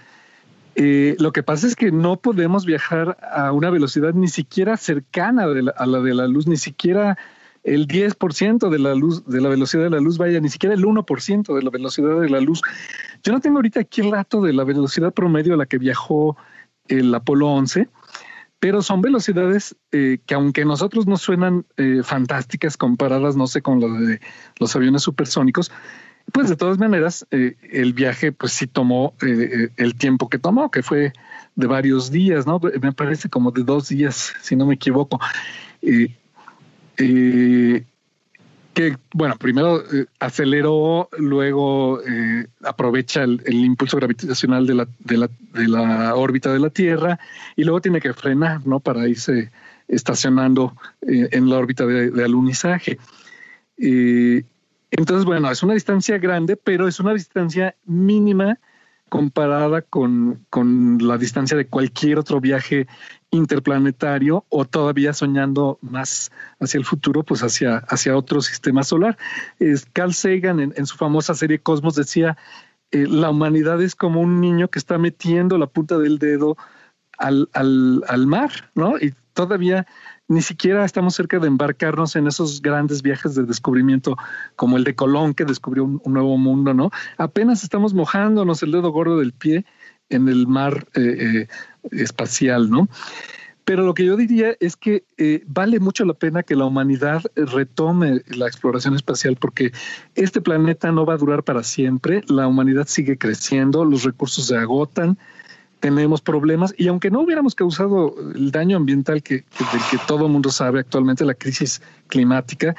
[0.77, 5.45] Eh, lo que pasa es que no podemos viajar a una velocidad ni siquiera cercana
[5.45, 7.19] a la de la luz, ni siquiera
[7.63, 10.85] el 10% de la luz, de la velocidad de la luz, vaya, ni siquiera el
[10.85, 12.63] 1% de la velocidad de la luz.
[13.23, 16.37] Yo no tengo ahorita aquí el dato de la velocidad promedio a la que viajó
[16.89, 17.89] el Apolo 11,
[18.59, 23.63] pero son velocidades eh, que aunque a nosotros nos suenan eh, fantásticas comparadas, no sé,
[23.63, 24.21] con las de
[24.59, 25.71] los aviones supersónicos,
[26.33, 30.39] pues de todas maneras, eh, el viaje pues sí tomó eh, eh, el tiempo que
[30.39, 31.13] tomó, que fue
[31.55, 32.61] de varios días, ¿no?
[32.81, 35.21] Me parece como de dos días, si no me equivoco.
[38.73, 39.83] que, bueno, primero
[40.19, 42.01] aceleró, luego
[42.63, 47.19] aprovecha el, impulso gravitacional de la, órbita de la Tierra
[47.57, 48.81] y luego tiene que frenar, ¿no?
[48.81, 49.51] Para irse
[49.89, 52.99] estacionando en la órbita de, de alunizaje.
[54.91, 58.59] Entonces, bueno, es una distancia grande, pero es una distancia mínima
[59.11, 62.87] comparada con, con, la distancia de cualquier otro viaje
[63.31, 69.19] interplanetario o todavía soñando más hacia el futuro, pues hacia, hacia otro sistema solar.
[69.59, 72.39] Es Carl Sagan en, su famosa serie Cosmos decía,
[72.93, 76.57] eh, la humanidad es como un niño que está metiendo la punta del dedo
[77.19, 78.97] al, al, al mar, ¿no?
[78.97, 79.87] Y todavía
[80.31, 84.17] ni siquiera estamos cerca de embarcarnos en esos grandes viajes de descubrimiento
[84.55, 86.93] como el de Colón que descubrió un, nuevo mundo, ¿no?
[87.19, 89.65] Apenas estamos mojándonos el dedo gordo del pie
[90.09, 91.49] en el mar eh, eh,
[91.91, 92.89] espacial, ¿no?
[93.65, 97.25] Pero lo que yo diría es que eh, vale mucho la pena que la humanidad
[97.35, 99.73] retome la exploración espacial porque
[100.15, 104.57] este planeta no va a durar para siempre, la humanidad sigue creciendo, los recursos se
[104.57, 105.19] agotan,
[105.81, 110.33] tenemos problemas y aunque no hubiéramos causado el daño ambiental que, del que todo el
[110.33, 112.77] mundo sabe actualmente, la crisis climática,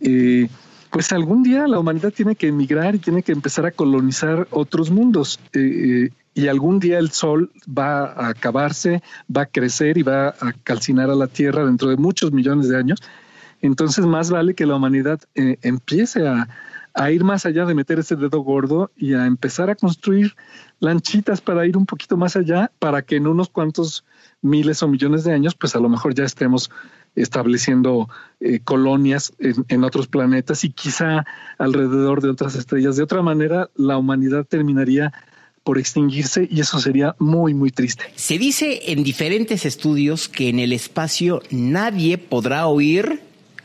[0.00, 0.48] eh,
[0.90, 4.90] pues algún día la humanidad tiene que emigrar y tiene que empezar a colonizar otros
[4.90, 5.40] mundos.
[5.52, 9.02] Eh, eh, y algún día el sol va a acabarse,
[9.34, 12.76] va a crecer y va a calcinar a la Tierra dentro de muchos millones de
[12.76, 13.00] años.
[13.62, 16.48] Entonces más vale que la humanidad empiece a,
[16.94, 20.36] a ir más allá de meter ese dedo gordo y a empezar a construir
[20.78, 24.04] lanchitas para ir un poquito más allá, para que en unos cuantos
[24.42, 26.70] miles o millones de años, pues a lo mejor ya estemos
[27.16, 28.08] estableciendo
[28.40, 31.24] eh, colonias en, otros planetas y quizá
[31.58, 32.96] alrededor de otras estrellas.
[32.96, 35.12] De otra manera, la humanidad terminaría
[35.64, 38.04] por extinguirse y eso sería muy, muy triste.
[38.16, 43.20] Se dice en diferentes estudios que en el espacio nadie podrá oír,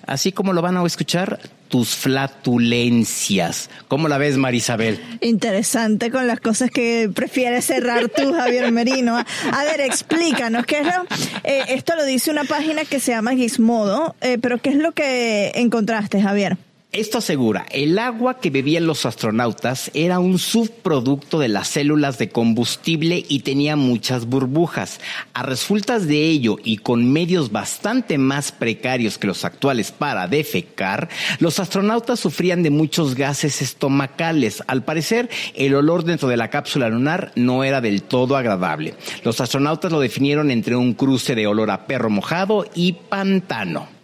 [0.08, 1.40] así como lo van a escuchar,
[1.70, 3.70] tus flatulencias.
[3.88, 5.00] ¿Cómo la ves, Marisabel?
[5.22, 9.16] Interesante con las cosas que prefieres cerrar tú, Javier Merino.
[9.18, 11.04] A ver, explícanos, ¿qué es lo,
[11.44, 14.92] eh, esto lo dice una página que se llama Gizmodo, eh, pero ¿qué es lo
[14.92, 16.58] que encontraste, Javier?
[16.92, 22.30] Esto asegura, el agua que bebían los astronautas era un subproducto de las células de
[22.30, 25.00] combustible y tenía muchas burbujas.
[25.36, 31.10] A resultas de ello y con medios bastante más precarios que los actuales para defecar,
[31.38, 34.64] los astronautas sufrían de muchos gases estomacales.
[34.66, 38.96] Al parecer, el olor dentro de la cápsula lunar no era del todo agradable.
[39.24, 43.99] Los astronautas lo definieron entre un cruce de olor a perro mojado y pantano.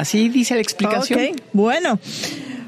[0.00, 1.20] Así dice la explicación.
[1.20, 1.98] Ok, bueno.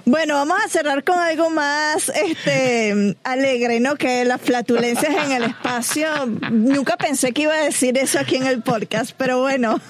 [0.05, 3.95] Bueno, vamos a cerrar con algo más este alegre, ¿no?
[3.97, 6.09] Que las flatulencias en el espacio.
[6.51, 9.81] Nunca pensé que iba a decir eso aquí en el podcast, pero bueno.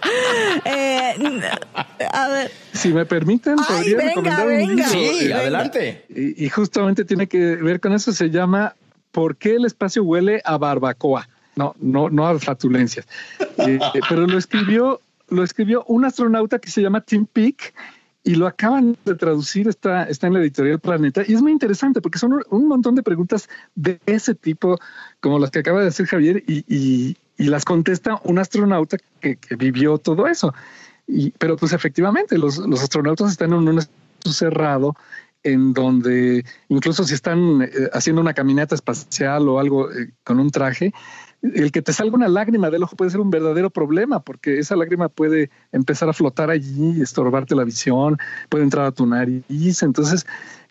[0.66, 1.14] eh,
[2.12, 2.50] a ver.
[2.74, 4.84] Si me permiten, podría recomendar un libro.
[4.90, 6.04] Sí, adelante.
[6.10, 8.12] Y, y, justamente tiene que ver con eso.
[8.12, 8.74] Se llama
[9.12, 11.26] ¿Por qué el espacio huele a barbacoa?
[11.54, 13.06] No, no, no a flatulencias.
[13.58, 13.78] Eh,
[14.08, 15.00] pero lo escribió
[15.32, 17.72] lo escribió un astronauta que se llama Tim Peake
[18.24, 22.00] y lo acaban de traducir, está, está en la editorial Planeta y es muy interesante
[22.00, 24.78] porque son un montón de preguntas de ese tipo
[25.20, 29.98] como las que acaba de hacer Javier y, y, las contesta un astronauta que, vivió
[29.98, 30.54] todo eso.
[31.08, 34.94] Y, pero pues efectivamente los, los astronautas están en un espacio cerrado
[35.42, 40.50] en donde incluso si están eh, haciendo una caminata espacial o algo eh, con un
[40.50, 40.92] traje,
[41.42, 44.76] el que te salga una lágrima del ojo puede ser un verdadero problema porque esa
[44.76, 48.18] lágrima puede empezar a flotar allí, estorbarte la visión,
[48.48, 49.82] puede entrar a tu nariz.
[49.82, 50.24] Entonces,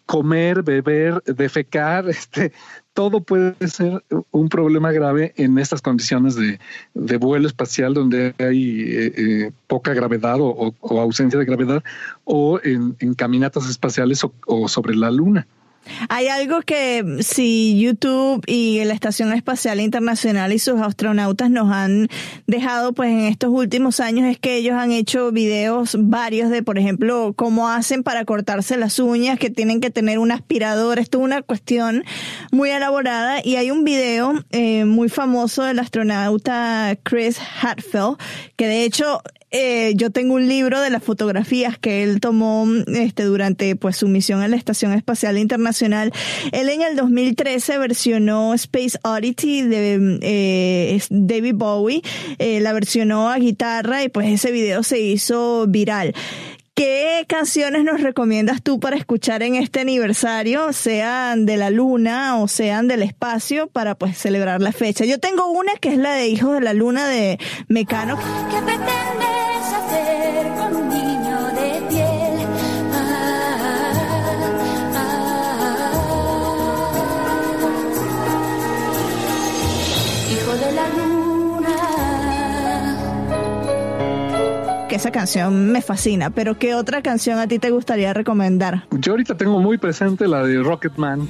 [0.05, 2.53] comer, beber, defecar, este,
[2.93, 9.13] todo puede ser un problema grave en estas condiciones de, vuelo espacial donde hay eh,
[9.17, 11.83] eh, poca gravedad o, ausencia de gravedad
[12.23, 15.47] o en, caminatas espaciales o sobre la luna.
[16.09, 22.07] Hay algo que si YouTube y la Estación Espacial Internacional y sus astronautas nos han
[22.47, 26.77] dejado pues en estos últimos años es que ellos han hecho videos varios de, por
[26.77, 30.99] ejemplo, cómo hacen para cortarse las uñas, que tienen que tener un aspirador.
[30.99, 32.03] Esto es una cuestión
[32.51, 38.17] muy elaborada y hay un video eh, muy famoso del astronauta Chris Hadfield,
[38.55, 39.21] que de hecho
[39.51, 44.07] eh, yo tengo un libro de las fotografías que él tomó este, durante pues, su
[44.07, 46.13] misión en la Estación Espacial Internacional.
[46.53, 52.01] Él en el 2013 versionó Space Oddity de eh, David Bowie,
[52.39, 56.13] eh, la versionó a guitarra y pues ese video se hizo viral.
[56.73, 62.47] ¿Qué canciones nos recomiendas tú para escuchar en este aniversario, sean de la luna o
[62.47, 65.03] sean del espacio, para pues celebrar la fecha?
[65.03, 67.37] Yo tengo una que es la de Hijos de la Luna de
[67.67, 68.17] Mecano.
[68.49, 69.40] ¿Qué pretendes
[85.01, 88.85] esa canción me fascina, pero ¿qué otra canción a ti te gustaría recomendar?
[88.91, 91.27] Yo ahorita tengo muy presente la de Rocketman.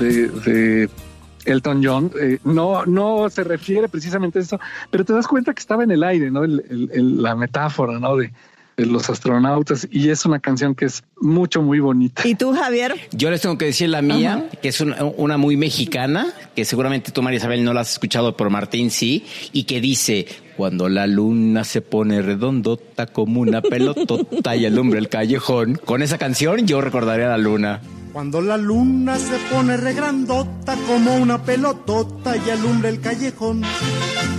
[0.00, 1.03] De, de
[1.44, 5.60] Elton John, eh, no, no se refiere precisamente a eso, pero te das cuenta que
[5.60, 6.42] estaba en el aire, ¿no?
[6.46, 8.16] la metáfora, ¿no?
[8.16, 8.32] De,
[8.76, 12.26] los astronautas y es una canción que es mucho, muy bonita.
[12.26, 12.96] ¿Y tú, Javier?
[13.12, 17.22] Yo les tengo que decir la mía, que es una, muy mexicana, que seguramente tú,
[17.22, 20.26] María Isabel, no la has escuchado, por Martín sí, y que dice,
[20.56, 25.76] cuando la luna se pone redondota como una pelotota y alumbra el callejón.
[25.76, 27.80] Con esa canción yo recordaré a la luna.
[28.14, 33.62] Cuando la luna se pone regrandota como una pelotota y alumbra el callejón,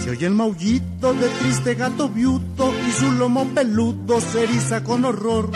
[0.01, 5.03] se oye el maullito de triste gato viuto y su lomo peludo se eriza con
[5.03, 5.51] horror.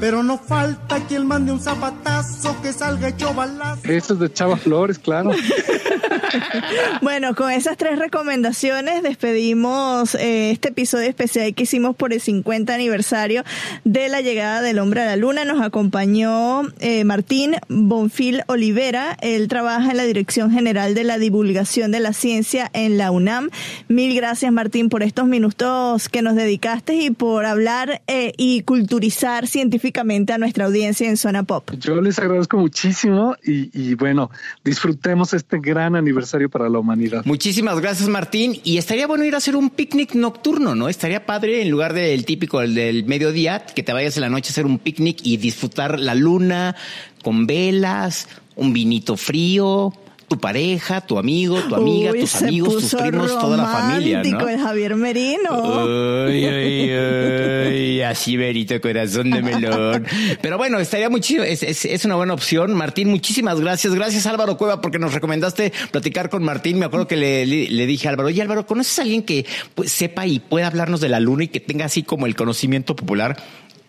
[0.00, 3.82] Pero no falta quien mande un zapatazo que salga hecho balazo.
[3.84, 5.32] Eso es de Chava Flores, claro.
[7.02, 12.74] bueno, con esas tres recomendaciones despedimos eh, este episodio especial que hicimos por el 50
[12.74, 13.44] aniversario
[13.84, 15.44] de la llegada del hombre a la luna.
[15.44, 19.16] Nos acompañó eh, Martín Bonfil Olivera.
[19.20, 23.50] Él trabaja en la Dirección General de la Divulgación de la Ciencia en la UNAM.
[23.88, 29.46] Mil gracias, Martín, por estos minutos que nos dedicaste y por hablar eh, y culturizar
[29.46, 31.70] científicamente a nuestra audiencia en Zona Pop.
[31.78, 34.30] Yo les agradezco muchísimo y, y bueno,
[34.64, 37.22] disfrutemos este gran aniversario aniversario para la humanidad.
[37.24, 38.60] Muchísimas gracias, Martín.
[38.64, 40.88] Y estaría bueno ir a hacer un picnic nocturno, ¿no?
[40.88, 44.48] Estaría padre en lugar del típico el del mediodía, que te vayas en la noche
[44.48, 46.76] a hacer un picnic y disfrutar la luna
[47.22, 49.92] con velas, un vinito frío,
[50.34, 54.48] tu pareja, tu amigo, tu amiga, Uy, tus amigos, tus primos, toda la familia, ¿no?
[54.48, 55.84] el Javier Merino.
[56.26, 60.04] Ay, así verito corazón de melón.
[60.42, 62.74] Pero bueno, estaría muy chido, es, es, es una buena opción.
[62.74, 63.94] Martín, muchísimas gracias.
[63.94, 66.80] Gracias Álvaro Cueva porque nos recomendaste platicar con Martín.
[66.80, 69.46] Me acuerdo que le, le, le dije a Álvaro, oye Álvaro, ¿conoces a alguien que
[69.76, 72.96] pues, sepa y pueda hablarnos de la luna y que tenga así como el conocimiento
[72.96, 73.36] popular?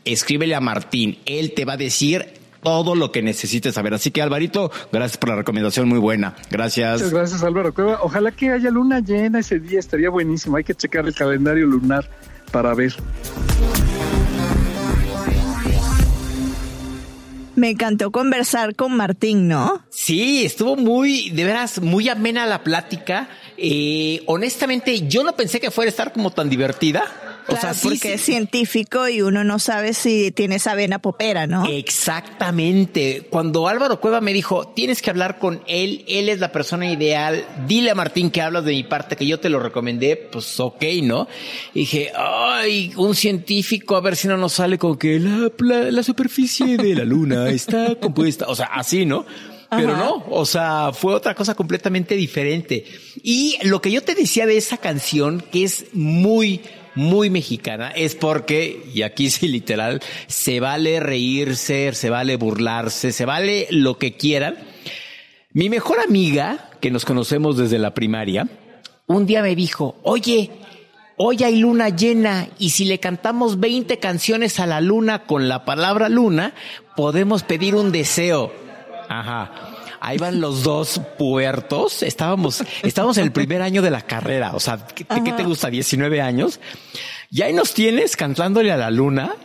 [0.03, 3.93] Escríbele a Martín, él te va a decir todo lo que necesites saber.
[3.93, 6.35] Así que Alvarito, gracias por la recomendación muy buena.
[6.49, 6.93] Gracias.
[6.95, 7.99] Muchas gracias Álvaro Cueva.
[8.01, 10.57] Ojalá que haya luna llena ese día, estaría buenísimo.
[10.57, 12.09] Hay que checar el calendario lunar
[12.51, 12.93] para ver.
[17.55, 19.83] Me encantó conversar con Martín, ¿no?
[19.89, 23.29] Sí, estuvo muy, de veras, muy amena la plática.
[23.57, 27.03] Eh, honestamente, yo no pensé que fuera a estar como tan divertida.
[27.45, 28.13] Claro, o sea, porque sí.
[28.13, 31.65] es científico y uno no sabe si tiene esa vena popera, ¿no?
[31.67, 33.27] Exactamente.
[33.29, 37.45] Cuando Álvaro Cueva me dijo, tienes que hablar con él, él es la persona ideal,
[37.67, 40.83] dile a Martín que hablas de mi parte, que yo te lo recomendé, pues ok,
[41.03, 41.27] ¿no?
[41.73, 45.91] Y dije, ay, un científico, a ver si no nos sale con que la, la,
[45.91, 49.25] la superficie de la luna está compuesta, o sea, así, ¿no?
[49.69, 50.03] Pero Ajá.
[50.03, 52.85] no, o sea, fue otra cosa completamente diferente.
[53.23, 56.61] Y lo que yo te decía de esa canción, que es muy,
[56.95, 63.25] muy mexicana, es porque, y aquí sí literal, se vale reírse, se vale burlarse, se
[63.25, 64.55] vale lo que quieran.
[65.51, 68.47] Mi mejor amiga, que nos conocemos desde la primaria,
[69.07, 70.51] un día me dijo, oye,
[71.17, 75.63] hoy hay luna llena y si le cantamos 20 canciones a la luna con la
[75.63, 76.53] palabra luna,
[76.95, 78.51] podemos pedir un deseo.
[79.07, 79.74] Ajá.
[80.05, 82.03] Ahí van los dos puertos.
[82.03, 84.51] Estábamos, estábamos en el primer año de la carrera.
[84.53, 85.71] O sea, ¿qué, qué te gusta?
[85.71, 86.59] 19 años.
[87.31, 89.35] Y ahí nos tienes cantándole a la luna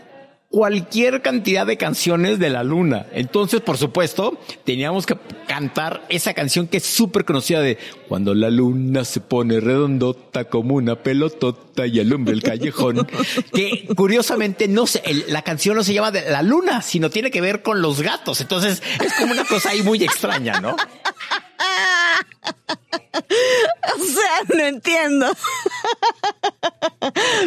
[0.51, 3.07] cualquier cantidad de canciones de la luna.
[3.12, 7.78] Entonces, por supuesto, teníamos que cantar esa canción que es súper conocida de
[8.09, 13.07] Cuando la luna se pone redondota como una pelotota y alumbra el callejón.
[13.55, 17.30] que curiosamente no se, el- la canción no se llama de la luna, sino tiene
[17.30, 18.40] que ver con los gatos.
[18.40, 20.76] Entonces, es como una cosa ahí muy extraña, ¿no?
[23.20, 25.26] O sea, no entiendo.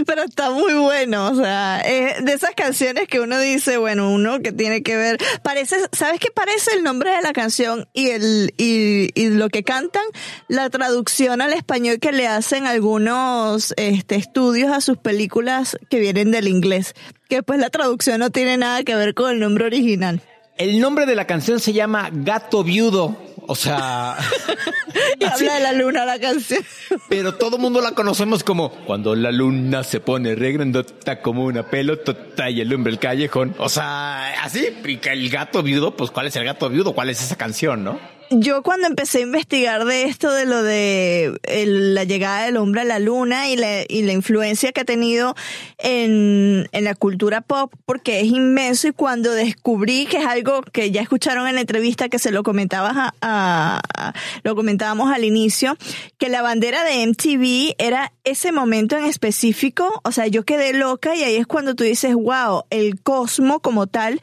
[0.06, 4.52] Pero está muy bueno, o sea, de esas canciones que uno dice, bueno, uno que
[4.52, 9.10] tiene que ver, parece, ¿sabes qué parece el nombre de la canción y el y,
[9.20, 10.04] y lo que cantan?
[10.48, 16.32] La traducción al español que le hacen algunos este, estudios a sus películas que vienen
[16.32, 16.94] del inglés,
[17.30, 20.22] que pues la traducción no tiene nada que ver con el nombre original.
[20.58, 23.18] El nombre de la canción se llama Gato Viudo.
[23.48, 24.18] O sea,
[25.20, 26.64] Y habla de la luna la canción.
[27.10, 31.64] pero todo mundo la conocemos como cuando la luna se pone re grandota como una
[31.64, 33.56] pelotota y alumbra el callejón.
[33.58, 36.94] O sea, así, y que el gato viudo, pues ¿cuál es el gato viudo?
[36.94, 38.00] ¿Cuál es esa canción, no?
[38.38, 42.84] Yo cuando empecé a investigar de esto, de lo de la llegada del hombre a
[42.86, 45.36] la luna y la, y la influencia que ha tenido
[45.78, 51.02] en, la cultura pop, porque es inmenso y cuando descubrí que es algo que ya
[51.02, 54.14] escucharon en la entrevista que se lo comentabas a, a- a-
[54.44, 55.78] lo comentábamos al inicio,
[56.18, 61.14] que la bandera de MTV era ese momento en específico, o sea, yo quedé loca
[61.16, 64.20] y ahí es cuando tú dices, wow, el cosmo como tal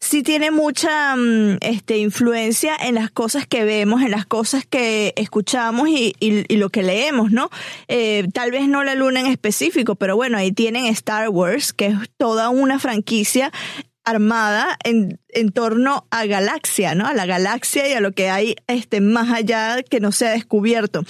[0.00, 5.12] sí tiene mucha mm, este, influencia en las cosas que vemos, en las cosas que
[5.16, 6.14] escuchamos y
[6.56, 7.50] lo que leemos, ¿no?
[7.86, 11.86] Eh, tal vez no la luna en específico, pero bueno, ahí tienen Star Wars, que
[11.86, 13.52] es toda una franquicia
[14.04, 17.06] armada en, en torno a galaxia, ¿no?
[17.06, 20.30] A la galaxia y a lo que hay este, más allá que no se ha
[20.30, 21.04] descubierto.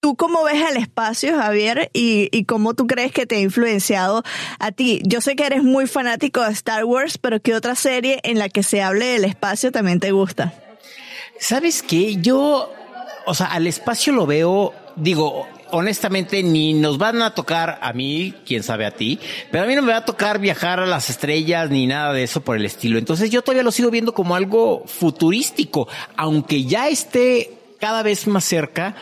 [0.00, 1.88] ¿Tú cómo ves el espacio, Javier?
[1.92, 4.24] Y, y cómo tú crees que te ha influenciado
[4.58, 5.00] a ti?
[5.04, 8.48] Yo sé que eres muy fanático de Star Wars, pero ¿qué otra serie en la
[8.48, 10.54] que se hable del espacio también te gusta?
[11.42, 12.18] ¿Sabes qué?
[12.18, 12.72] Yo,
[13.26, 18.32] o sea, al espacio lo veo, digo, honestamente, ni nos van a tocar a mí,
[18.46, 19.18] quién sabe a ti,
[19.50, 22.22] pero a mí no me va a tocar viajar a las estrellas ni nada de
[22.22, 22.96] eso por el estilo.
[22.96, 28.44] Entonces yo todavía lo sigo viendo como algo futurístico, aunque ya esté cada vez más
[28.44, 28.94] cerca,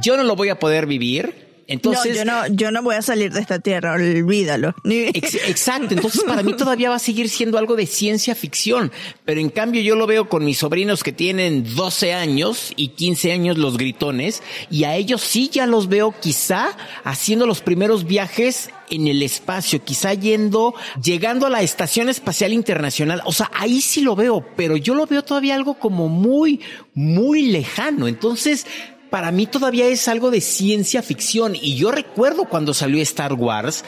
[0.00, 1.47] yo no lo voy a poder vivir.
[1.68, 4.74] Entonces, no, yo no, yo no voy a salir de esta tierra, olvídalo.
[4.84, 8.90] Ex- exacto, entonces para mí todavía va a seguir siendo algo de ciencia ficción,
[9.26, 13.32] pero en cambio yo lo veo con mis sobrinos que tienen 12 años y 15
[13.32, 16.70] años los gritones, y a ellos sí ya los veo quizá
[17.04, 23.20] haciendo los primeros viajes en el espacio, quizá yendo, llegando a la Estación Espacial Internacional,
[23.26, 26.60] o sea, ahí sí lo veo, pero yo lo veo todavía algo como muy,
[26.94, 28.66] muy lejano, entonces
[29.10, 31.54] para mí todavía es algo de ciencia ficción.
[31.54, 33.84] Y yo recuerdo cuando salió Star Wars,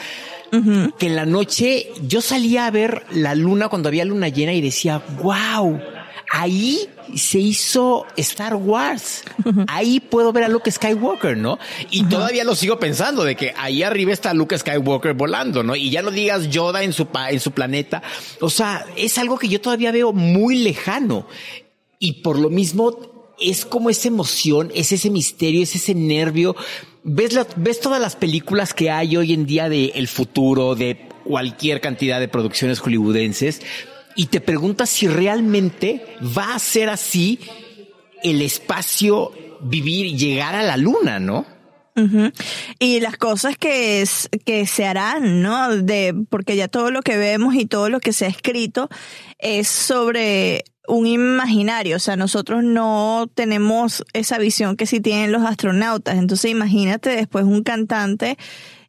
[0.99, 4.61] que en la noche yo salía a ver la luna cuando había luna llena y
[4.61, 5.81] decía, wow,
[6.31, 9.23] ahí se hizo Star Wars.
[9.69, 11.59] Ahí puedo ver a Luke Skywalker, ¿no?
[11.91, 15.77] Y todavía lo sigo pensando de que ahí arriba está Luke Skywalker volando, ¿no?
[15.77, 18.03] Y ya no digas Yoda en su, en su planeta.
[18.41, 21.27] O sea, es algo que yo todavía veo muy lejano.
[21.99, 23.10] Y por lo mismo
[23.41, 26.57] es como esa emoción, es ese misterio, es ese nervio
[27.03, 32.21] ves, todas las películas que hay hoy en día de el futuro, de cualquier cantidad
[32.21, 33.61] de producciones hollywoodenses,
[34.17, 36.05] y te preguntas si realmente
[36.37, 37.39] va a ser así
[38.23, 41.47] el espacio vivir, llegar a la luna, ¿no?
[42.79, 44.09] Y las cosas que,
[44.47, 45.77] que se harán, ¿no?
[45.77, 48.89] De, porque ya todo lo que vemos y todo lo que se ha escrito
[49.43, 55.43] es sobre un imaginario, o sea, nosotros no tenemos esa visión que sí tienen los
[55.43, 58.37] astronautas, entonces imagínate después un cantante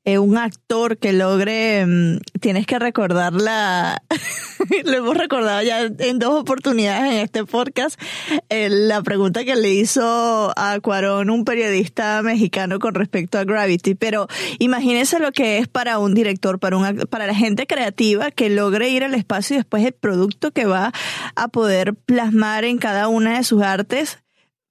[0.04, 4.02] eh, un actor que logre, mm, tienes que recordarla,
[4.86, 8.02] lo hemos recordado ya en dos oportunidades en este podcast,
[8.50, 14.28] la pregunta que le hizo a Cuarón un periodista mexicano con respecto a Gravity, pero
[14.60, 18.90] imagínese lo que es para un director, para, un, para la gente creativa que logre
[18.90, 20.92] ir al espacio y después el producto que va
[21.36, 24.20] a poder plasmar en cada una de sus artes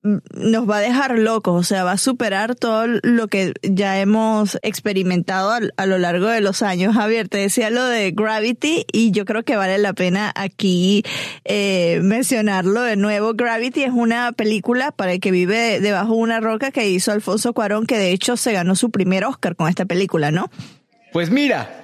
[0.02, 4.58] nos va a dejar locos, o sea, va a superar todo lo que ya hemos
[4.62, 6.94] experimentado a, lo largo de los años.
[6.94, 11.02] Javier, te decía lo de Gravity y yo creo que vale la pena aquí
[11.44, 13.34] eh, mencionarlo de nuevo.
[13.34, 17.52] Gravity es una película para el que vive debajo de una roca que hizo Alfonso
[17.52, 20.50] Cuarón, que de hecho se ganó su primer Oscar con esta película, ¿no?
[21.12, 21.79] Pues mira,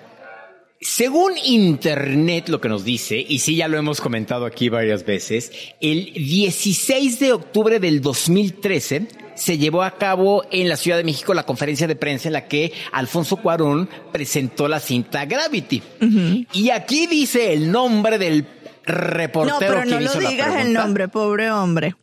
[0.81, 5.53] según Internet lo que nos dice, y sí ya lo hemos comentado aquí varias veces,
[5.81, 11.35] el 16 de octubre del 2013 se llevó a cabo en la Ciudad de México
[11.35, 15.83] la conferencia de prensa en la que Alfonso Cuarón presentó la cinta Gravity.
[16.53, 18.47] Y aquí dice el nombre del
[18.85, 21.97] reportero no, pero no lo digas el nombre, pobre hombre.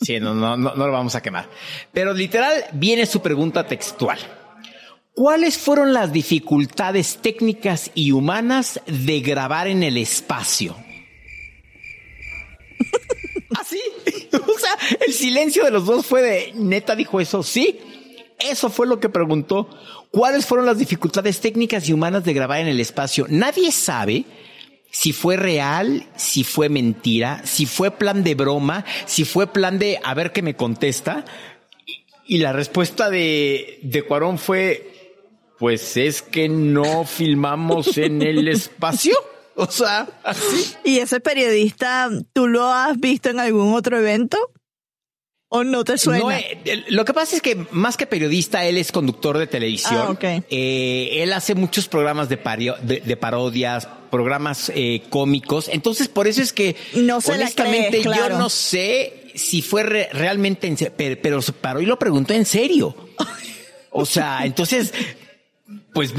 [0.00, 1.48] sí, no, no, no, no lo vamos a quemar.
[1.92, 4.18] Pero literal viene su pregunta textual.
[5.16, 10.76] ¿Cuáles fueron las dificultades técnicas y humanas de grabar en el espacio?
[13.58, 13.80] ¿Así?
[14.34, 17.80] ¿Ah, o sea, el silencio de los dos fue de, neta dijo eso, sí.
[18.38, 19.70] Eso fue lo que preguntó.
[20.10, 23.24] ¿Cuáles fueron las dificultades técnicas y humanas de grabar en el espacio?
[23.30, 24.26] Nadie sabe
[24.90, 29.98] si fue real, si fue mentira, si fue plan de broma, si fue plan de
[30.04, 31.24] a ver qué me contesta.
[32.26, 34.95] Y la respuesta de, de Cuarón fue,
[35.58, 39.16] pues es que no filmamos en el espacio.
[39.54, 40.74] O sea, así.
[40.84, 44.38] ¿Y ese periodista, tú lo has visto en algún otro evento?
[45.48, 46.38] ¿O no te suena?
[46.38, 50.18] Eh, lo que pasa es que más que periodista, él es conductor de televisión.
[50.20, 55.68] Ah, eh, él hace muchos programas de, de, parodias, programas eh, cómicos.
[55.68, 61.16] Entonces, por eso es que, no honestamente, yo no sé si fue realmente, en, pero,
[61.22, 62.94] pero paró y lo preguntó en serio.
[63.98, 64.92] O sea, entonces
[65.96, 66.12] pues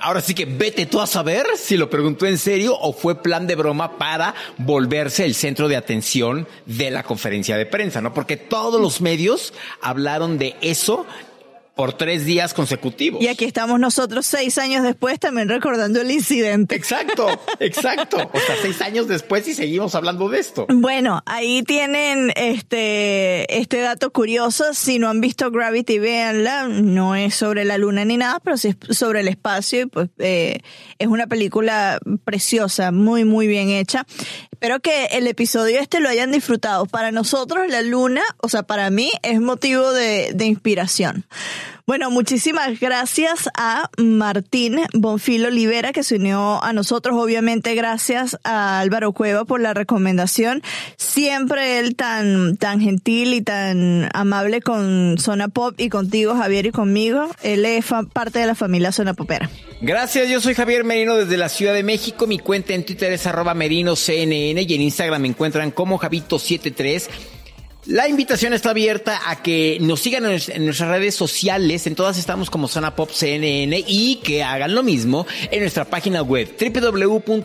[0.00, 3.48] ahora sí que vete tú a saber si lo preguntó en serio o fue plan
[3.48, 8.14] de broma para volverse el centro de atención de la conferencia de prensa, ¿no?
[8.14, 11.04] Porque todos los medios hablaron de eso
[11.76, 13.22] por tres días consecutivos.
[13.22, 16.74] Y aquí estamos nosotros seis años después también recordando el incidente.
[16.74, 17.28] Exacto,
[17.60, 18.16] exacto.
[18.32, 20.66] O sea, seis años después y seguimos hablando de esto.
[20.70, 24.72] Bueno, ahí tienen este, este dato curioso.
[24.72, 26.66] Si no han visto Gravity, véanla.
[26.66, 29.82] No es sobre la luna ni nada, pero sí es sobre el espacio.
[29.82, 30.60] Y pues eh,
[30.98, 34.06] es una película preciosa, muy, muy bien hecha.
[34.50, 36.86] Espero que el episodio este lo hayan disfrutado.
[36.86, 41.26] Para nosotros, la luna, o sea, para mí es motivo de, de inspiración.
[41.86, 47.14] Bueno, muchísimas gracias a Martín Bonfil Olivera que se unió a nosotros.
[47.16, 50.64] Obviamente gracias a Álvaro Cueva por la recomendación.
[50.96, 56.70] Siempre él tan, tan gentil y tan amable con Zona Pop y contigo, Javier, y
[56.72, 57.28] conmigo.
[57.44, 59.48] Él es parte de la familia Zona Popera.
[59.80, 62.26] Gracias, yo soy Javier Merino desde la Ciudad de México.
[62.26, 67.35] Mi cuenta en Twitter es arroba merinoCNN y en Instagram me encuentran como Javito73.
[67.86, 72.50] La invitación está abierta a que nos sigan en nuestras redes sociales, en todas estamos
[72.50, 77.38] como Zona Pop CNN y que hagan lo mismo en nuestra página web www.cnne.com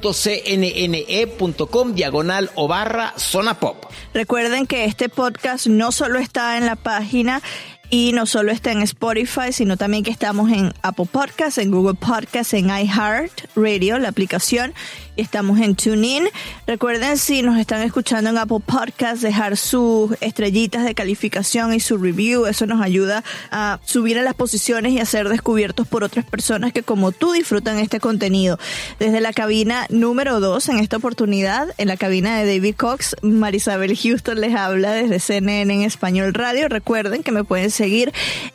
[1.93, 3.85] diagonal o barra Zona Pop.
[4.15, 7.43] Recuerden que este podcast no solo está en la página
[7.91, 11.95] y no solo está en Spotify, sino también que estamos en Apple Podcasts, en Google
[11.95, 14.73] Podcasts, en iHeart Radio, la aplicación
[15.21, 16.27] estamos en TuneIn.
[16.65, 21.97] Recuerden si nos están escuchando en Apple Podcasts, dejar sus estrellitas de calificación y su
[21.97, 22.45] review.
[22.47, 26.73] Eso nos ayuda a subir a las posiciones y a ser descubiertos por otras personas
[26.73, 28.57] que como tú disfrutan este contenido.
[28.99, 33.95] Desde la cabina número 2 en esta oportunidad, en la cabina de David Cox, Marisabel
[33.95, 36.67] Houston les habla desde CNN en Español Radio.
[36.67, 38.11] Recuerden que me pueden seguir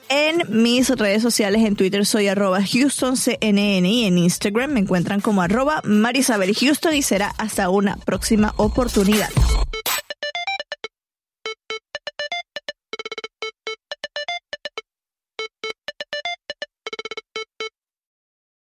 [0.09, 1.63] en mis redes sociales.
[1.65, 7.03] En Twitter soy arroba HoustonCNN y en Instagram me encuentran como arroba Marisabel Houston y
[7.03, 9.31] será hasta una próxima oportunidad.